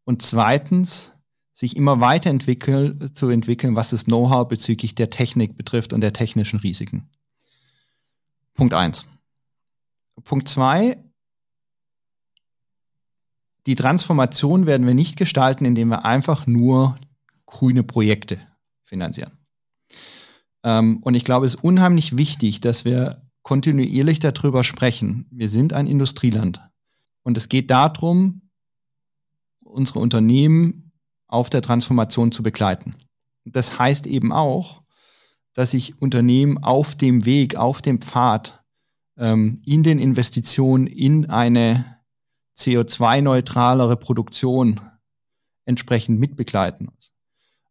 und 0.05 0.21
zweitens 0.21 1.13
sich 1.53 1.77
immer 1.77 1.99
weiterentwickeln, 1.99 3.13
zu 3.13 3.29
entwickeln, 3.29 3.75
was 3.75 3.91
das 3.91 4.05
Know-how 4.05 4.47
bezüglich 4.47 4.95
der 4.95 5.09
Technik 5.09 5.55
betrifft 5.55 5.93
und 5.93 6.01
der 6.01 6.13
technischen 6.13 6.59
Risiken. 6.59 7.09
Punkt 8.55 8.73
eins. 8.73 9.07
Punkt 10.23 10.49
zwei. 10.49 11.03
Die 13.65 13.75
Transformation 13.75 14.65
werden 14.65 14.85
wir 14.85 14.93
nicht 14.93 15.15
gestalten, 15.15 15.63
indem 15.63 15.89
wir 15.89 16.05
einfach 16.05 16.47
nur 16.47 16.97
grüne 17.45 17.83
Projekte 17.83 18.39
finanzieren. 18.81 19.31
Ähm, 20.63 20.97
und 21.03 21.13
ich 21.13 21.23
glaube, 21.23 21.45
es 21.45 21.55
ist 21.55 21.63
unheimlich 21.63 22.17
wichtig, 22.17 22.61
dass 22.61 22.83
wir 22.83 23.21
kontinuierlich 23.41 24.19
darüber 24.19 24.63
sprechen. 24.63 25.27
Wir 25.31 25.49
sind 25.49 25.73
ein 25.73 25.87
Industrieland. 25.87 26.61
Und 27.23 27.37
es 27.37 27.47
geht 27.49 27.71
darum, 27.71 28.42
unsere 29.73 29.99
Unternehmen 29.99 30.91
auf 31.27 31.49
der 31.49 31.61
Transformation 31.61 32.31
zu 32.31 32.43
begleiten. 32.43 32.95
Das 33.45 33.79
heißt 33.79 34.07
eben 34.07 34.31
auch, 34.31 34.83
dass 35.53 35.73
ich 35.73 36.01
Unternehmen 36.01 36.63
auf 36.63 36.95
dem 36.95 37.25
Weg, 37.25 37.55
auf 37.55 37.81
dem 37.81 38.01
Pfad 38.01 38.63
ähm, 39.17 39.61
in 39.65 39.83
den 39.83 39.99
Investitionen 39.99 40.87
in 40.87 41.29
eine 41.29 41.97
CO2-neutralere 42.55 43.97
Produktion 43.97 44.79
entsprechend 45.65 46.19
mitbegleiten 46.19 46.87
muss. 46.87 47.13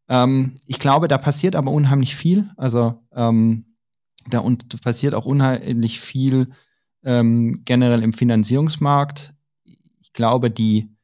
Ähm, 0.08 0.56
ich 0.66 0.78
glaube, 0.78 1.08
da 1.08 1.18
passiert 1.18 1.56
aber 1.56 1.70
unheimlich 1.70 2.16
viel. 2.16 2.50
Also 2.56 3.02
ähm, 3.12 3.76
da 4.28 4.38
und 4.38 4.80
passiert 4.82 5.14
auch 5.14 5.26
unheimlich 5.26 6.00
viel 6.00 6.50
ähm, 7.04 7.64
generell 7.64 8.02
im 8.02 8.12
Finanzierungsmarkt. 8.12 9.34
Ich 10.00 10.12
glaube, 10.12 10.50
die, 10.50 10.94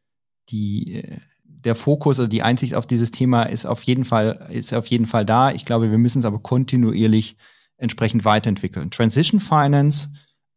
die, 0.49 1.03
der 1.45 1.75
Fokus 1.75 2.19
oder 2.19 2.29
die 2.29 2.43
Einsicht 2.43 2.75
auf 2.75 2.87
dieses 2.87 3.11
Thema 3.11 3.45
ist 3.45 3.67
auf 3.67 3.83
jeden 3.83 4.05
Fall, 4.05 4.49
ist 4.51 4.75
auf 4.75 4.87
jeden 4.87 5.07
Fall 5.07 5.25
da. 5.25 5.53
Ich 5.53 5.65
glaube, 5.65 5.91
wir 5.91 5.99
müssen 5.99 6.21
es 6.21 6.25
aber 6.25 6.39
kontinuierlich 6.39 7.37
entsprechend 7.77 8.25
weiterentwickeln. 8.25 8.91
Transition 8.91 9.41
Finance 9.41 10.09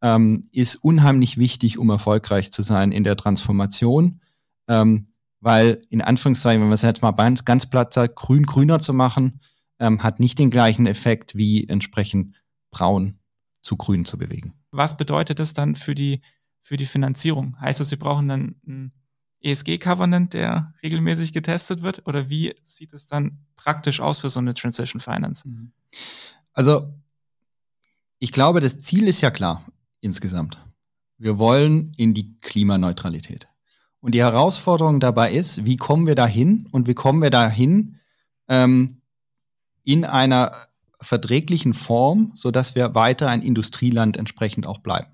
ähm, 0.01 0.47
ist 0.51 0.75
unheimlich 0.75 1.38
wichtig, 1.38 1.77
um 1.77 1.89
erfolgreich 1.89 2.51
zu 2.51 2.62
sein 2.62 2.91
in 2.91 3.04
der 3.04 3.15
Transformation. 3.15 4.21
Ähm, 4.67 5.08
weil 5.39 5.82
in 5.89 6.01
Anführungszeichen, 6.01 6.62
wenn 6.62 6.67
man 6.67 6.75
es 6.75 6.84
jetzt 6.84 7.01
mal 7.01 7.12
ganz 7.12 7.65
platt 7.65 7.93
sagt, 7.93 8.15
grün 8.15 8.45
grüner 8.45 8.80
zu 8.80 8.93
machen, 8.93 9.39
ähm, 9.80 10.04
hat 10.04 10.19
nicht 10.19 10.38
den 10.38 10.51
gleichen 10.51 10.86
Effekt 10.86 11.36
wie 11.36 11.67
entsprechend 11.67 12.36
braun 12.69 13.19
zu 13.63 13.75
grün 13.75 14.06
zu 14.06 14.17
bewegen. 14.17 14.54
Was 14.71 14.97
bedeutet 14.97 15.39
das 15.39 15.54
dann 15.54 15.75
für 15.75 15.95
die, 15.95 16.21
für 16.62 16.77
die 16.77 16.86
Finanzierung? 16.86 17.60
Heißt 17.60 17.80
das, 17.80 17.91
wir 17.91 17.99
brauchen 17.99 18.27
dann 18.27 18.56
ein 18.67 18.91
ESG-Covenant, 19.43 20.34
der 20.34 20.73
regelmäßig 20.84 21.34
getestet 21.34 21.82
wird? 21.82 22.06
Oder 22.08 22.30
wie 22.30 22.54
sieht 22.63 22.93
es 22.93 23.08
dann 23.08 23.39
praktisch 23.56 23.99
aus 23.99 24.19
für 24.19 24.30
so 24.30 24.39
eine 24.39 24.54
Transition 24.54 24.99
Finance? 24.99 25.47
Mhm. 25.47 25.71
Also, 26.54 26.93
ich 28.19 28.32
glaube, 28.32 28.60
das 28.60 28.80
Ziel 28.80 29.08
ist 29.08 29.21
ja 29.21 29.32
klar 29.32 29.65
insgesamt. 29.99 30.58
Wir 31.17 31.38
wollen 31.38 31.93
in 31.97 32.13
die 32.13 32.39
Klimaneutralität. 32.41 33.47
Und 33.99 34.15
die 34.15 34.21
Herausforderung 34.21 34.99
dabei 34.99 35.32
ist, 35.32 35.65
wie 35.65 35.75
kommen 35.75 36.08
wir 36.08 36.15
dahin 36.15 36.67
und 36.71 36.88
wie 36.88 36.95
kommen 36.95 37.21
wir 37.21 37.30
dahin 37.30 37.99
ähm, 38.47 39.01
in 39.84 40.06
einer 40.06 40.51
verträglichen 40.99 41.73
Form, 41.73 42.32
so 42.36 42.51
dass 42.51 42.75
wir 42.75 42.95
weiter 42.95 43.30
ein 43.30 43.41
Industrieland 43.41 44.17
entsprechend 44.17 44.65
auch 44.67 44.80
bleiben. 44.80 45.08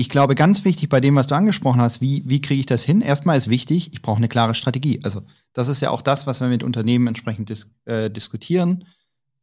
Ich 0.00 0.08
glaube, 0.08 0.36
ganz 0.36 0.64
wichtig 0.64 0.88
bei 0.88 1.00
dem, 1.00 1.16
was 1.16 1.26
du 1.26 1.34
angesprochen 1.34 1.80
hast, 1.80 2.00
wie, 2.00 2.22
wie 2.24 2.40
kriege 2.40 2.60
ich 2.60 2.66
das 2.66 2.84
hin? 2.84 3.00
Erstmal 3.00 3.36
ist 3.36 3.50
wichtig, 3.50 3.92
ich 3.92 4.00
brauche 4.00 4.18
eine 4.18 4.28
klare 4.28 4.54
Strategie. 4.54 5.00
Also 5.02 5.22
das 5.52 5.66
ist 5.66 5.80
ja 5.80 5.90
auch 5.90 6.02
das, 6.02 6.24
was 6.24 6.40
wir 6.40 6.46
mit 6.46 6.62
Unternehmen 6.62 7.08
entsprechend 7.08 7.48
dis 7.48 7.66
äh, 7.84 8.08
diskutieren. 8.08 8.84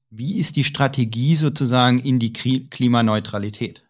Wie 0.10 0.38
ist 0.39 0.56
die 0.56 0.63
Strategie 0.63 1.36
sozusagen 1.36 2.00
in 2.00 2.20
die 2.20 2.32
Klimaneutralität? 2.32 3.84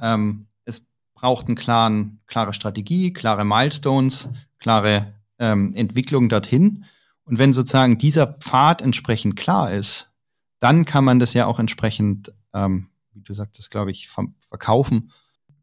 Ähm, 0.00 0.46
es 0.64 0.86
braucht 1.12 1.48
eine 1.48 1.56
klaren, 1.56 2.20
klare 2.26 2.54
Strategie, 2.54 3.12
klare 3.12 3.44
Milestones, 3.44 4.30
klare 4.58 5.12
ähm, 5.38 5.72
Entwicklung 5.74 6.30
dorthin. 6.30 6.86
Und 7.24 7.36
wenn 7.36 7.52
sozusagen 7.52 7.98
dieser 7.98 8.28
Pfad 8.28 8.80
entsprechend 8.80 9.36
klar 9.36 9.70
ist, 9.70 10.10
dann 10.58 10.86
kann 10.86 11.04
man 11.04 11.18
das 11.18 11.34
ja 11.34 11.44
auch 11.44 11.58
entsprechend, 11.58 12.32
ähm, 12.54 12.88
wie 13.12 13.20
du 13.20 13.34
sagtest, 13.34 13.70
glaube 13.70 13.90
ich, 13.90 14.08
verkaufen. 14.48 15.10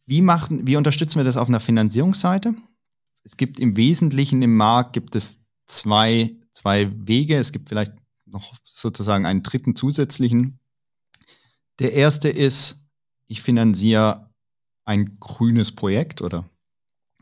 Wie 0.10 0.24
machen, 0.24 0.65
wie 0.65 0.76
unterstützen 0.76 1.19
wir 1.19 1.24
das 1.24 1.38
auf 1.38 1.50
einer 1.50 1.60
Finanzierungsseite? 1.60 2.56
Es 3.24 3.38
gibt 3.38 3.60
im 3.60 3.78
Wesentlichen 3.78 4.41
im 4.41 4.58
Markt 4.58 4.93
gibt 4.93 5.15
es 5.15 5.39
zwei, 5.67 6.36
zwei 6.52 6.91
Wege. 7.08 7.38
Es 7.38 7.52
gibt 7.52 7.69
vielleicht 7.69 7.93
noch 8.26 8.56
sozusagen 8.63 9.28
einen 9.28 9.43
dritten 9.43 9.76
zusätzlichen. 9.76 10.58
Der 11.78 11.93
erste 11.93 12.28
ist, 12.28 12.88
ich 13.28 13.43
finanziere 13.43 14.32
ein 14.84 15.19
grünes 15.19 15.72
Projekt 15.72 16.24
oder 16.24 16.50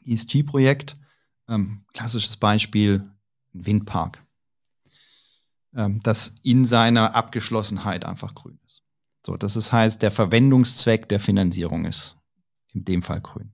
ESG-Projekt. 0.05 0.95
Ähm, 1.49 1.83
klassisches 1.91 2.37
Beispiel, 2.37 3.03
ein 3.53 3.65
Windpark 3.65 4.25
ähm, 5.75 5.99
das 6.03 6.35
in 6.41 6.63
seiner 6.63 7.15
Abgeschlossenheit 7.15 8.05
einfach 8.05 8.33
grün 8.33 8.61
ist. 8.65 8.81
So, 9.25 9.35
das 9.35 9.57
ist, 9.57 9.73
heißt, 9.73 10.01
der 10.01 10.11
Verwendungszweck 10.11 11.09
der 11.09 11.19
Finanzierung 11.19 11.83
ist 11.83 12.16
in 12.77 12.85
dem 12.85 13.01
Fall 13.01 13.21
grün. 13.21 13.53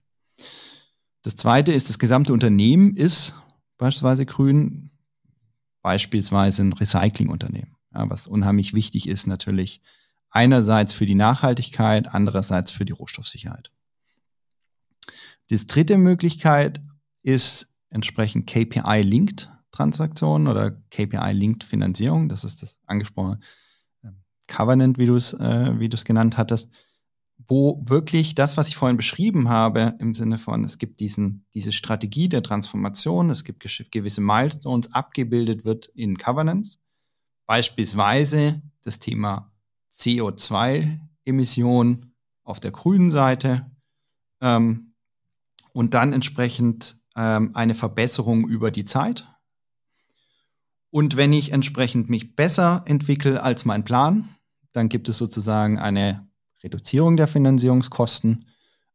Das 1.24 1.36
zweite 1.36 1.72
ist, 1.72 1.90
das 1.90 2.00
gesamte 2.00 2.34
Unternehmen 2.34 2.96
ist 2.96 3.34
beispielsweise 3.78 4.26
grün, 4.26 4.92
beispielsweise 5.82 6.64
ein 6.64 6.74
Recyclingunternehmen, 6.74 7.76
ja, 7.94 8.10
was 8.10 8.28
unheimlich 8.28 8.74
wichtig 8.74 9.08
ist 9.08 9.28
natürlich 9.28 9.82
einerseits 10.30 10.94
für 10.94 11.06
die 11.06 11.16
Nachhaltigkeit, 11.16 12.14
andererseits 12.14 12.72
für 12.72 12.86
die 12.86 12.94
Rohstoffsicherheit. 12.94 13.72
Die 15.50 15.68
dritte 15.68 15.98
Möglichkeit 15.98 16.82
ist 17.22 17.70
entsprechend 17.90 18.48
KPI-linked 18.48 19.52
Transaktionen 19.72 20.48
oder 20.48 20.72
KPI-linked 20.92 21.64
Finanzierung. 21.64 22.30
Das 22.30 22.44
ist 22.44 22.62
das 22.62 22.80
angesprochene 22.86 23.40
ähm, 24.04 24.24
Covenant, 24.48 24.98
wie 24.98 25.08
du 25.08 25.16
es 25.16 25.34
äh, 25.34 25.80
wie 25.80 25.90
du 25.90 25.96
es 25.96 26.06
genannt 26.06 26.38
hattest, 26.38 26.70
wo 27.38 27.82
wirklich 27.86 28.36
das, 28.36 28.58
was 28.58 28.68
ich 28.68 28.76
vorhin 28.76 28.98
beschrieben 28.98 29.50
habe, 29.50 29.96
im 30.00 30.14
Sinne 30.14 30.38
von, 30.38 30.64
es 30.64 30.78
gibt 30.78 31.00
diesen, 31.00 31.48
diese 31.54 31.72
Strategie 31.72 32.30
der 32.30 32.44
Transformation, 32.44 33.30
es 33.30 33.44
gibt 33.44 33.66
gewisse 33.92 34.22
Milestones, 34.22 34.94
abgebildet 34.94 35.66
wird 35.66 35.88
in 35.88 36.18
Covenants. 36.18 36.80
Beispielsweise 37.46 38.62
das 38.82 39.00
Thema 39.00 39.52
CO2-Emission 39.92 42.14
auf 42.44 42.60
der 42.60 42.72
grünen 42.72 43.12
Seite 43.12 43.72
ähm, 44.42 44.94
und 45.74 45.94
dann 45.94 46.14
entsprechend 46.14 47.00
ähm, 47.16 47.52
eine 47.54 47.76
Verbesserung 47.76 48.48
über 48.48 48.72
die 48.72 48.86
Zeit. 48.86 49.28
Und 50.90 51.18
wenn 51.18 51.34
ich 51.34 51.52
entsprechend 51.52 52.10
mich 52.10 52.36
besser 52.36 52.84
entwickle 52.86 53.42
als 53.42 53.66
mein 53.66 53.84
Plan, 53.84 54.30
dann 54.74 54.90
gibt 54.90 55.10
es 55.10 55.18
sozusagen 55.18 55.80
eine 55.80 56.28
Reduzierung 56.64 57.18
der 57.18 57.28
Finanzierungskosten. 57.28 58.46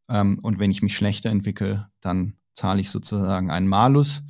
Ähm, 0.09 0.39
und 0.41 0.59
wenn 0.59 0.71
ich 0.71 0.83
mich 0.83 0.97
schlechter 0.97 1.31
entwickle, 1.31 1.91
dann 2.01 2.35
zahle 2.55 2.81
ich 2.81 2.91
sozusagen 2.91 3.51
einen 3.51 3.69
Malus, 3.69 4.23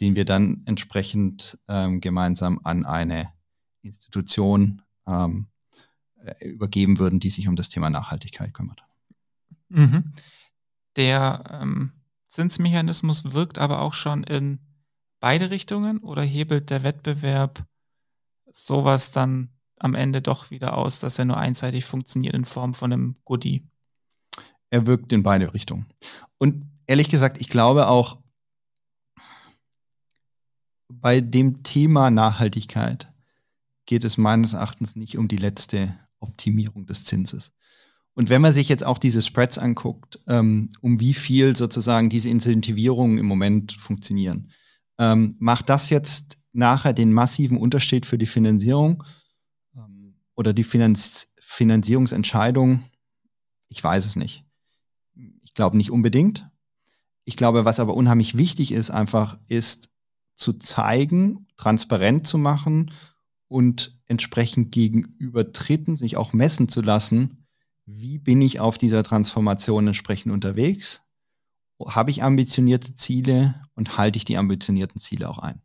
den 0.00 0.14
wir 0.14 0.24
dann 0.24 0.62
entsprechend 0.66 1.58
ähm, 1.68 2.00
gemeinsam 2.00 2.60
an 2.64 2.84
eine 2.84 3.32
Institution 3.82 4.82
ähm, 5.06 5.48
äh, 6.24 6.48
übergeben 6.48 6.98
würden, 6.98 7.20
die 7.20 7.30
sich 7.30 7.48
um 7.48 7.56
das 7.56 7.68
Thema 7.68 7.90
Nachhaltigkeit 7.90 8.54
kümmert. 8.54 8.84
Mhm. 9.68 10.12
Der 10.96 11.44
ähm, 11.62 11.92
Zinsmechanismus 12.28 13.32
wirkt 13.32 13.58
aber 13.58 13.80
auch 13.80 13.94
schon 13.94 14.24
in 14.24 14.60
beide 15.20 15.50
Richtungen 15.50 15.98
oder 15.98 16.22
hebelt 16.22 16.70
der 16.70 16.82
Wettbewerb 16.82 17.64
sowas 18.50 19.10
dann 19.10 19.50
am 19.78 19.94
Ende 19.94 20.22
doch 20.22 20.50
wieder 20.50 20.76
aus, 20.76 21.00
dass 21.00 21.18
er 21.18 21.24
nur 21.24 21.36
einseitig 21.36 21.84
funktioniert 21.84 22.34
in 22.34 22.44
Form 22.44 22.74
von 22.74 22.92
einem 22.92 23.16
Goodie? 23.24 23.66
Er 24.70 24.86
wirkt 24.86 25.12
in 25.12 25.22
beide 25.22 25.52
Richtungen. 25.54 25.86
Und 26.38 26.70
ehrlich 26.86 27.08
gesagt, 27.08 27.40
ich 27.40 27.48
glaube 27.48 27.88
auch 27.88 28.18
bei 30.88 31.20
dem 31.20 31.62
Thema 31.62 32.10
Nachhaltigkeit 32.10 33.12
geht 33.86 34.04
es 34.04 34.18
meines 34.18 34.54
Erachtens 34.54 34.96
nicht 34.96 35.18
um 35.18 35.28
die 35.28 35.36
letzte 35.36 35.94
Optimierung 36.20 36.86
des 36.86 37.04
Zinses. 37.04 37.52
Und 38.14 38.30
wenn 38.30 38.40
man 38.40 38.52
sich 38.52 38.68
jetzt 38.68 38.84
auch 38.84 38.98
diese 38.98 39.20
Spreads 39.20 39.58
anguckt, 39.58 40.20
ähm, 40.26 40.70
um 40.80 41.00
wie 41.00 41.14
viel 41.14 41.54
sozusagen 41.54 42.08
diese 42.08 42.30
Incentivierungen 42.30 43.18
im 43.18 43.26
Moment 43.26 43.72
funktionieren, 43.72 44.48
ähm, 44.98 45.36
macht 45.38 45.68
das 45.68 45.90
jetzt 45.90 46.38
nachher 46.52 46.94
den 46.94 47.12
massiven 47.12 47.58
Unterschied 47.58 48.06
für 48.06 48.16
die 48.16 48.26
Finanzierung 48.26 49.04
oder 50.36 50.52
die 50.52 50.64
Finanz 50.64 51.32
Finanzierungsentscheidung? 51.40 52.84
Ich 53.68 53.82
weiß 53.82 54.06
es 54.06 54.16
nicht. 54.16 54.44
Ich 55.42 55.54
glaube 55.54 55.76
nicht 55.76 55.90
unbedingt. 55.90 56.48
Ich 57.24 57.36
glaube, 57.36 57.64
was 57.64 57.80
aber 57.80 57.94
unheimlich 57.94 58.36
wichtig 58.36 58.70
ist, 58.70 58.90
einfach 58.90 59.38
ist 59.48 59.90
zu 60.34 60.52
zeigen, 60.52 61.48
transparent 61.56 62.26
zu 62.26 62.38
machen 62.38 62.92
und 63.48 63.98
entsprechend 64.06 64.70
gegenüber 64.70 65.42
Dritten 65.42 65.96
sich 65.96 66.16
auch 66.16 66.32
messen 66.32 66.68
zu 66.68 66.82
lassen, 66.82 67.46
wie 67.86 68.18
bin 68.18 68.40
ich 68.40 68.60
auf 68.60 68.78
dieser 68.78 69.02
Transformation 69.02 69.88
entsprechend 69.88 70.32
unterwegs 70.32 71.02
habe 71.84 72.10
ich 72.10 72.22
ambitionierte 72.22 72.94
Ziele 72.94 73.62
und 73.74 73.98
halte 73.98 74.16
ich 74.16 74.24
die 74.24 74.38
ambitionierten 74.38 75.00
Ziele 75.00 75.28
auch 75.28 75.38
ein. 75.38 75.60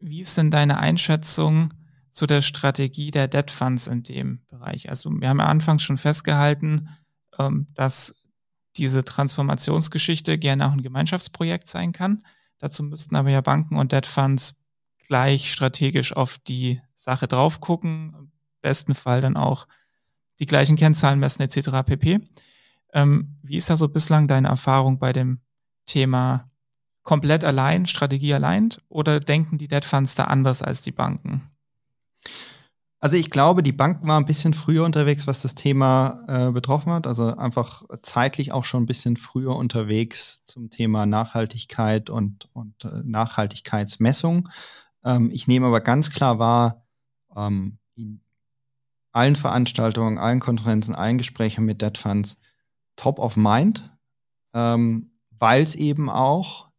Wie 0.00 0.20
ist 0.20 0.36
denn 0.36 0.50
deine 0.50 0.78
Einschätzung 0.78 1.72
zu 2.14 2.26
der 2.26 2.42
Strategie 2.42 3.10
der 3.10 3.26
Debt 3.26 3.50
Funds 3.50 3.88
in 3.88 4.04
dem 4.04 4.40
Bereich? 4.46 4.88
Also 4.88 5.10
wir 5.10 5.28
haben 5.28 5.40
ja 5.40 5.46
anfangs 5.46 5.82
schon 5.82 5.98
festgehalten, 5.98 6.88
ähm, 7.38 7.66
dass 7.74 8.14
diese 8.76 9.04
Transformationsgeschichte 9.04 10.38
gerne 10.38 10.66
auch 10.66 10.72
ein 10.72 10.82
Gemeinschaftsprojekt 10.82 11.66
sein 11.66 11.92
kann. 11.92 12.22
Dazu 12.58 12.84
müssten 12.84 13.16
aber 13.16 13.30
ja 13.30 13.40
Banken 13.40 13.76
und 13.76 13.92
Debt 13.92 14.06
Funds 14.06 14.54
gleich 15.06 15.52
strategisch 15.52 16.14
auf 16.14 16.38
die 16.38 16.80
Sache 16.94 17.26
drauf 17.26 17.60
gucken, 17.60 18.32
besten 18.62 18.94
Fall 18.94 19.20
dann 19.20 19.36
auch 19.36 19.66
die 20.38 20.46
gleichen 20.46 20.76
Kennzahlen 20.76 21.18
messen 21.18 21.42
etc. 21.42 21.84
pp. 21.84 22.20
Ähm, 22.92 23.38
wie 23.42 23.56
ist 23.56 23.70
da 23.70 23.76
so 23.76 23.88
bislang 23.88 24.28
deine 24.28 24.48
Erfahrung 24.48 25.00
bei 25.00 25.12
dem 25.12 25.40
Thema 25.84 26.48
komplett 27.02 27.44
allein, 27.44 27.86
Strategie 27.86 28.34
allein 28.34 28.70
oder 28.88 29.18
denken 29.18 29.58
die 29.58 29.68
Debt 29.68 29.84
Funds 29.84 30.14
da 30.14 30.24
anders 30.24 30.62
als 30.62 30.80
die 30.80 30.92
Banken? 30.92 31.53
Also 33.04 33.18
ich 33.18 33.28
glaube, 33.28 33.62
die 33.62 33.72
Banken 33.72 34.08
waren 34.08 34.22
ein 34.22 34.26
bisschen 34.26 34.54
früher 34.54 34.82
unterwegs, 34.82 35.26
was 35.26 35.42
das 35.42 35.54
Thema 35.54 36.24
äh, 36.26 36.52
betroffen 36.52 36.90
hat. 36.90 37.06
Also 37.06 37.36
einfach 37.36 37.82
zeitlich 38.00 38.50
auch 38.50 38.64
schon 38.64 38.84
ein 38.84 38.86
bisschen 38.86 39.18
früher 39.18 39.54
unterwegs 39.56 40.42
zum 40.46 40.70
Thema 40.70 41.04
Nachhaltigkeit 41.04 42.08
und, 42.08 42.48
und 42.54 42.82
äh, 42.86 43.02
Nachhaltigkeitsmessung. 43.04 44.48
Ähm, 45.04 45.30
ich 45.30 45.46
nehme 45.46 45.66
aber 45.66 45.82
ganz 45.82 46.12
klar 46.12 46.38
wahr, 46.38 46.86
ähm, 47.36 47.76
in 47.94 48.22
allen 49.12 49.36
Veranstaltungen, 49.36 50.16
allen 50.16 50.40
Konferenzen, 50.40 50.94
allen 50.94 51.18
Gesprächen 51.18 51.66
mit 51.66 51.82
Debt 51.82 51.98
Funds 51.98 52.38
top 52.96 53.18
of 53.18 53.36
mind, 53.36 53.94
ähm, 54.54 55.10
weil 55.28 55.62
es 55.62 55.74
eben 55.74 56.08
auch 56.08 56.70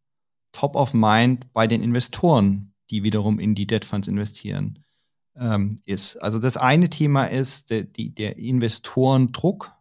top 0.50 0.74
of 0.74 0.92
mind 0.92 1.52
bei 1.52 1.68
den 1.68 1.82
Investoren, 1.82 2.74
die 2.90 3.04
wiederum 3.04 3.38
in 3.38 3.54
die 3.54 3.68
Debt 3.68 3.84
Funds 3.84 4.08
investieren 4.08 4.82
ähm, 5.38 5.76
ist. 5.84 6.16
Also 6.16 6.38
das 6.38 6.56
eine 6.56 6.88
Thema 6.90 7.24
ist 7.24 7.70
der, 7.70 7.84
die, 7.84 8.14
der 8.14 8.38
Investorendruck 8.38 9.72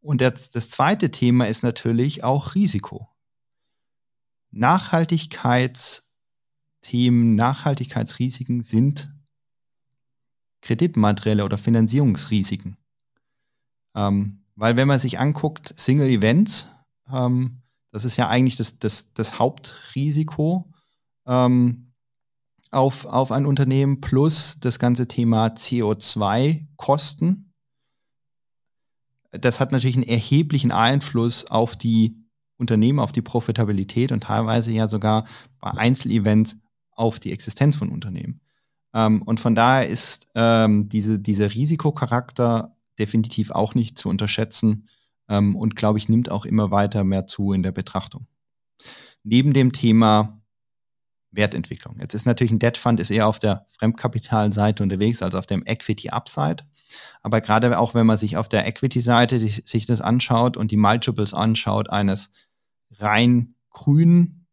und 0.00 0.20
das, 0.20 0.50
das 0.50 0.70
zweite 0.70 1.10
Thema 1.10 1.48
ist 1.48 1.64
natürlich 1.64 2.22
auch 2.22 2.54
Risiko. 2.54 3.08
Nachhaltigkeitsthemen, 4.52 7.34
Nachhaltigkeitsrisiken 7.34 8.62
sind 8.62 9.12
Kreditmaterielle 10.60 11.44
oder 11.44 11.58
Finanzierungsrisiken. 11.58 12.76
Ähm, 13.94 14.44
weil 14.54 14.76
wenn 14.76 14.88
man 14.88 14.98
sich 14.98 15.18
anguckt, 15.18 15.74
Single 15.76 16.08
Events, 16.08 16.70
ähm, 17.12 17.62
das 17.90 18.04
ist 18.04 18.16
ja 18.16 18.28
eigentlich 18.28 18.56
das, 18.56 18.78
das, 18.78 19.12
das 19.12 19.38
Hauptrisiko, 19.38 20.72
ähm, 21.26 21.85
auf, 22.76 23.06
auf 23.06 23.32
ein 23.32 23.46
Unternehmen 23.46 24.00
plus 24.00 24.60
das 24.60 24.78
ganze 24.78 25.08
Thema 25.08 25.48
CO2-Kosten. 25.48 27.52
Das 29.32 29.60
hat 29.60 29.72
natürlich 29.72 29.96
einen 29.96 30.08
erheblichen 30.08 30.70
Einfluss 30.70 31.46
auf 31.46 31.76
die 31.76 32.16
Unternehmen, 32.58 33.00
auf 33.00 33.12
die 33.12 33.22
Profitabilität 33.22 34.12
und 34.12 34.22
teilweise 34.22 34.72
ja 34.72 34.88
sogar 34.88 35.26
bei 35.60 35.70
Einzelevents 35.70 36.60
auf 36.92 37.20
die 37.20 37.32
Existenz 37.32 37.76
von 37.76 37.90
Unternehmen. 37.90 38.40
Ähm, 38.94 39.22
und 39.22 39.40
von 39.40 39.54
daher 39.54 39.88
ist 39.88 40.28
ähm, 40.34 40.88
diese, 40.88 41.18
dieser 41.18 41.54
Risikocharakter 41.54 42.76
definitiv 42.98 43.50
auch 43.50 43.74
nicht 43.74 43.98
zu 43.98 44.08
unterschätzen 44.08 44.88
ähm, 45.28 45.56
und, 45.56 45.76
glaube 45.76 45.98
ich, 45.98 46.08
nimmt 46.08 46.30
auch 46.30 46.46
immer 46.46 46.70
weiter 46.70 47.04
mehr 47.04 47.26
zu 47.26 47.52
in 47.52 47.62
der 47.62 47.72
Betrachtung. 47.72 48.26
Neben 49.22 49.52
dem 49.52 49.72
Thema 49.72 50.40
Wertentwicklung. 51.36 51.96
Jetzt 52.00 52.14
ist 52.14 52.26
natürlich 52.26 52.52
ein 52.52 52.58
Debt 52.58 52.78
Fund 52.78 53.00
ist 53.00 53.10
eher 53.10 53.26
auf 53.26 53.38
der 53.38 53.66
Fremdkapitalseite 53.70 54.82
unterwegs 54.82 55.22
als 55.22 55.34
auf 55.34 55.46
dem 55.46 55.62
Equity 55.66 56.10
Upside. 56.10 56.64
Aber 57.22 57.40
gerade 57.40 57.78
auch 57.78 57.94
wenn 57.94 58.06
man 58.06 58.18
sich 58.18 58.36
auf 58.36 58.48
der 58.48 58.66
Equity-Seite 58.66 59.38
sich 59.38 59.86
das 59.86 60.00
anschaut 60.00 60.56
und 60.56 60.70
die 60.70 60.76
Multiples 60.76 61.34
anschaut 61.34 61.90
eines 61.90 62.30
rein 62.98 63.54
grünen 63.70 64.46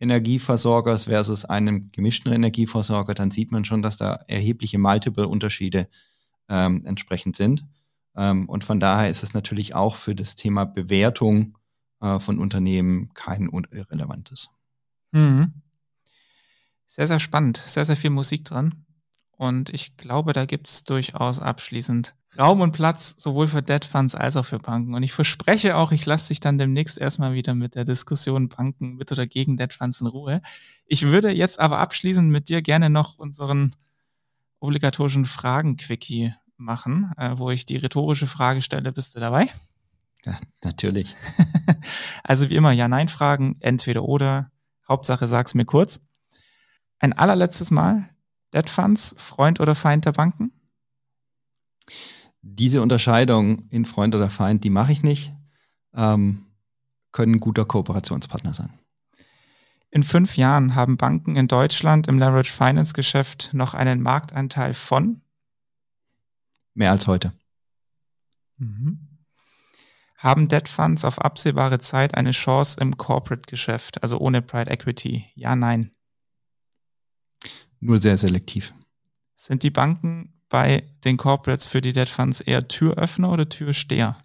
Energieversorgers 0.00 1.04
versus 1.04 1.44
einem 1.44 1.90
gemischten 1.92 2.32
Energieversorger, 2.32 3.14
dann 3.14 3.30
sieht 3.30 3.52
man 3.52 3.64
schon, 3.64 3.82
dass 3.82 3.96
da 3.96 4.24
erhebliche 4.26 4.78
Multiple-Unterschiede 4.78 5.88
ähm, 6.48 6.82
entsprechend 6.84 7.36
sind. 7.36 7.64
Ähm, 8.16 8.48
und 8.48 8.64
von 8.64 8.80
daher 8.80 9.08
ist 9.08 9.22
es 9.22 9.32
natürlich 9.32 9.74
auch 9.74 9.96
für 9.96 10.14
das 10.14 10.34
Thema 10.34 10.64
Bewertung 10.64 11.56
äh, 12.00 12.18
von 12.18 12.38
Unternehmen 12.38 13.10
kein 13.14 13.48
irrelevantes. 13.70 14.50
Mhm. 15.12 15.54
Sehr, 16.86 17.06
sehr 17.06 17.20
spannend, 17.20 17.56
sehr, 17.56 17.84
sehr 17.84 17.96
viel 17.96 18.10
Musik 18.10 18.44
dran. 18.44 18.84
Und 19.30 19.70
ich 19.70 19.96
glaube, 19.96 20.32
da 20.32 20.44
gibt 20.44 20.68
es 20.68 20.84
durchaus 20.84 21.40
abschließend 21.40 22.14
Raum 22.38 22.60
und 22.60 22.72
Platz, 22.72 23.14
sowohl 23.18 23.46
für 23.46 23.62
Debt 23.62 23.84
Funds 23.84 24.14
als 24.14 24.36
auch 24.36 24.46
für 24.46 24.58
Banken. 24.58 24.94
Und 24.94 25.02
ich 25.02 25.12
verspreche 25.12 25.76
auch, 25.76 25.92
ich 25.92 26.06
lasse 26.06 26.28
dich 26.28 26.40
dann 26.40 26.58
demnächst 26.58 26.96
erstmal 26.96 27.34
wieder 27.34 27.54
mit 27.54 27.74
der 27.74 27.84
Diskussion 27.84 28.48
Banken 28.48 28.94
mit 28.94 29.12
oder 29.12 29.26
gegen 29.26 29.56
Debt 29.56 29.74
Funds 29.74 30.00
in 30.00 30.06
Ruhe. 30.06 30.40
Ich 30.86 31.02
würde 31.02 31.30
jetzt 31.30 31.60
aber 31.60 31.78
abschließend 31.78 32.30
mit 32.30 32.48
dir 32.48 32.62
gerne 32.62 32.88
noch 32.88 33.18
unseren 33.18 33.74
obligatorischen 34.60 35.26
Fragen-Quickie 35.26 36.32
machen, 36.56 37.12
äh, 37.18 37.32
wo 37.36 37.50
ich 37.50 37.66
die 37.66 37.76
rhetorische 37.76 38.26
Frage 38.26 38.62
stelle. 38.62 38.92
Bist 38.92 39.14
du 39.14 39.20
dabei? 39.20 39.48
Ja, 40.24 40.38
natürlich. 40.62 41.14
also 42.24 42.48
wie 42.48 42.54
immer, 42.54 42.72
Ja-Nein-Fragen, 42.72 43.56
entweder 43.60 44.04
oder. 44.04 44.50
Hauptsache, 44.88 45.26
sag's 45.26 45.54
mir 45.54 45.64
kurz. 45.64 46.00
Ein 47.02 47.12
allerletztes 47.14 47.72
Mal, 47.72 48.08
Debt 48.54 48.70
Funds, 48.70 49.16
Freund 49.18 49.58
oder 49.58 49.74
Feind 49.74 50.04
der 50.04 50.12
Banken? 50.12 50.52
Diese 52.42 52.80
Unterscheidung 52.80 53.68
in 53.70 53.86
Freund 53.86 54.14
oder 54.14 54.30
Feind, 54.30 54.62
die 54.62 54.70
mache 54.70 54.92
ich 54.92 55.02
nicht. 55.02 55.34
Ähm, 55.94 56.46
können 57.10 57.34
ein 57.34 57.40
guter 57.40 57.64
Kooperationspartner 57.64 58.54
sein. 58.54 58.78
In 59.90 60.04
fünf 60.04 60.36
Jahren 60.36 60.76
haben 60.76 60.96
Banken 60.96 61.34
in 61.34 61.48
Deutschland 61.48 62.06
im 62.06 62.20
Leverage 62.20 62.52
Finance 62.52 62.92
Geschäft 62.94 63.50
noch 63.52 63.74
einen 63.74 64.00
Marktanteil 64.00 64.72
von? 64.72 65.22
Mehr 66.72 66.92
als 66.92 67.08
heute. 67.08 67.32
Mhm. 68.58 69.08
Haben 70.16 70.46
Debt 70.46 70.68
Funds 70.68 71.04
auf 71.04 71.20
absehbare 71.20 71.80
Zeit 71.80 72.14
eine 72.14 72.30
Chance 72.30 72.80
im 72.80 72.96
Corporate 72.96 73.50
Geschäft, 73.50 74.04
also 74.04 74.18
ohne 74.18 74.40
Pride 74.40 74.70
Equity? 74.70 75.26
Ja, 75.34 75.56
nein. 75.56 75.91
Nur 77.82 77.98
sehr 77.98 78.16
selektiv. 78.16 78.72
Sind 79.34 79.64
die 79.64 79.70
Banken 79.70 80.32
bei 80.48 80.84
den 81.04 81.16
Corporates 81.16 81.66
für 81.66 81.80
die 81.80 81.92
Debt 81.92 82.08
Funds 82.08 82.40
eher 82.40 82.68
Türöffner 82.68 83.32
oder 83.32 83.48
Türsteher? 83.48 84.16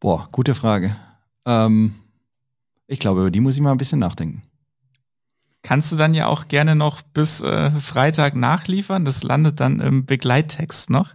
Boah, 0.00 0.26
gute 0.32 0.54
Frage. 0.54 0.96
Ähm, 1.44 1.96
ich 2.86 2.98
glaube, 2.98 3.20
über 3.20 3.30
die 3.30 3.40
muss 3.40 3.56
ich 3.56 3.60
mal 3.60 3.72
ein 3.72 3.78
bisschen 3.78 3.98
nachdenken. 3.98 4.42
Kannst 5.60 5.92
du 5.92 5.96
dann 5.96 6.14
ja 6.14 6.28
auch 6.28 6.48
gerne 6.48 6.74
noch 6.74 7.02
bis 7.02 7.42
äh, 7.42 7.70
Freitag 7.72 8.34
nachliefern. 8.34 9.04
Das 9.04 9.22
landet 9.22 9.60
dann 9.60 9.80
im 9.80 10.06
Begleittext 10.06 10.88
noch. 10.88 11.14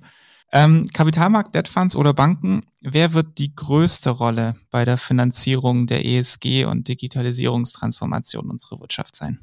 Ähm, 0.52 0.86
Kapitalmarkt, 0.94 1.56
Debt 1.56 1.68
Funds 1.68 1.96
oder 1.96 2.14
Banken, 2.14 2.62
wer 2.82 3.14
wird 3.14 3.40
die 3.40 3.56
größte 3.56 4.12
Rolle 4.12 4.58
bei 4.70 4.86
der 4.86 4.98
Finanzierung 5.00 5.88
der 5.88 6.06
ESG 6.06 6.66
und 6.66 6.88
Digitalisierungstransformation 6.88 8.52
unserer 8.52 8.80
Wirtschaft 8.80 9.16
sein? 9.16 9.40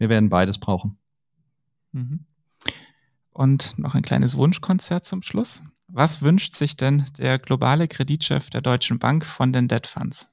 Wir 0.00 0.08
werden 0.08 0.30
beides 0.30 0.58
brauchen. 0.58 0.96
Mhm. 1.92 2.24
Und 3.28 3.78
noch 3.78 3.94
ein 3.94 4.02
kleines 4.02 4.34
Wunschkonzert 4.34 5.04
zum 5.04 5.20
Schluss. 5.20 5.62
Was 5.88 6.22
wünscht 6.22 6.54
sich 6.54 6.74
denn 6.74 7.04
der 7.18 7.38
globale 7.38 7.86
Kreditchef 7.86 8.48
der 8.48 8.62
Deutschen 8.62 8.98
Bank 8.98 9.26
von 9.26 9.52
den 9.52 9.68
Debt 9.68 9.86
Funds? 9.86 10.30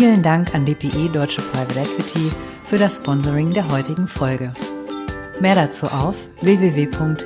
Vielen 0.00 0.22
Dank 0.22 0.54
an 0.54 0.64
DPE 0.64 1.10
Deutsche 1.10 1.42
Private 1.42 1.78
Equity 1.78 2.32
für 2.64 2.78
das 2.78 2.96
Sponsoring 2.96 3.50
der 3.50 3.70
heutigen 3.70 4.08
Folge. 4.08 4.50
Mehr 5.40 5.54
dazu 5.54 5.84
auf 5.88 6.16
www.dpe.de. 6.40 7.18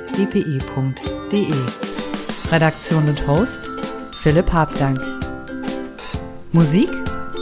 Redaktion 2.51 3.07
und 3.07 3.25
Host 3.29 3.69
Philipp 4.21 4.51
Habdank. 4.51 4.99
Musik 6.51 6.89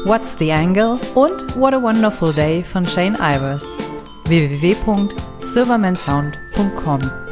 What's 0.06 0.38
the 0.38 0.52
Angle 0.52 1.00
und 1.16 1.60
What 1.60 1.74
a 1.74 1.82
Wonderful 1.82 2.32
Day 2.32 2.64
von 2.64 2.86
Shane 2.86 3.18
Ivers. 3.20 3.66
www.silvermansound.com 4.26 7.22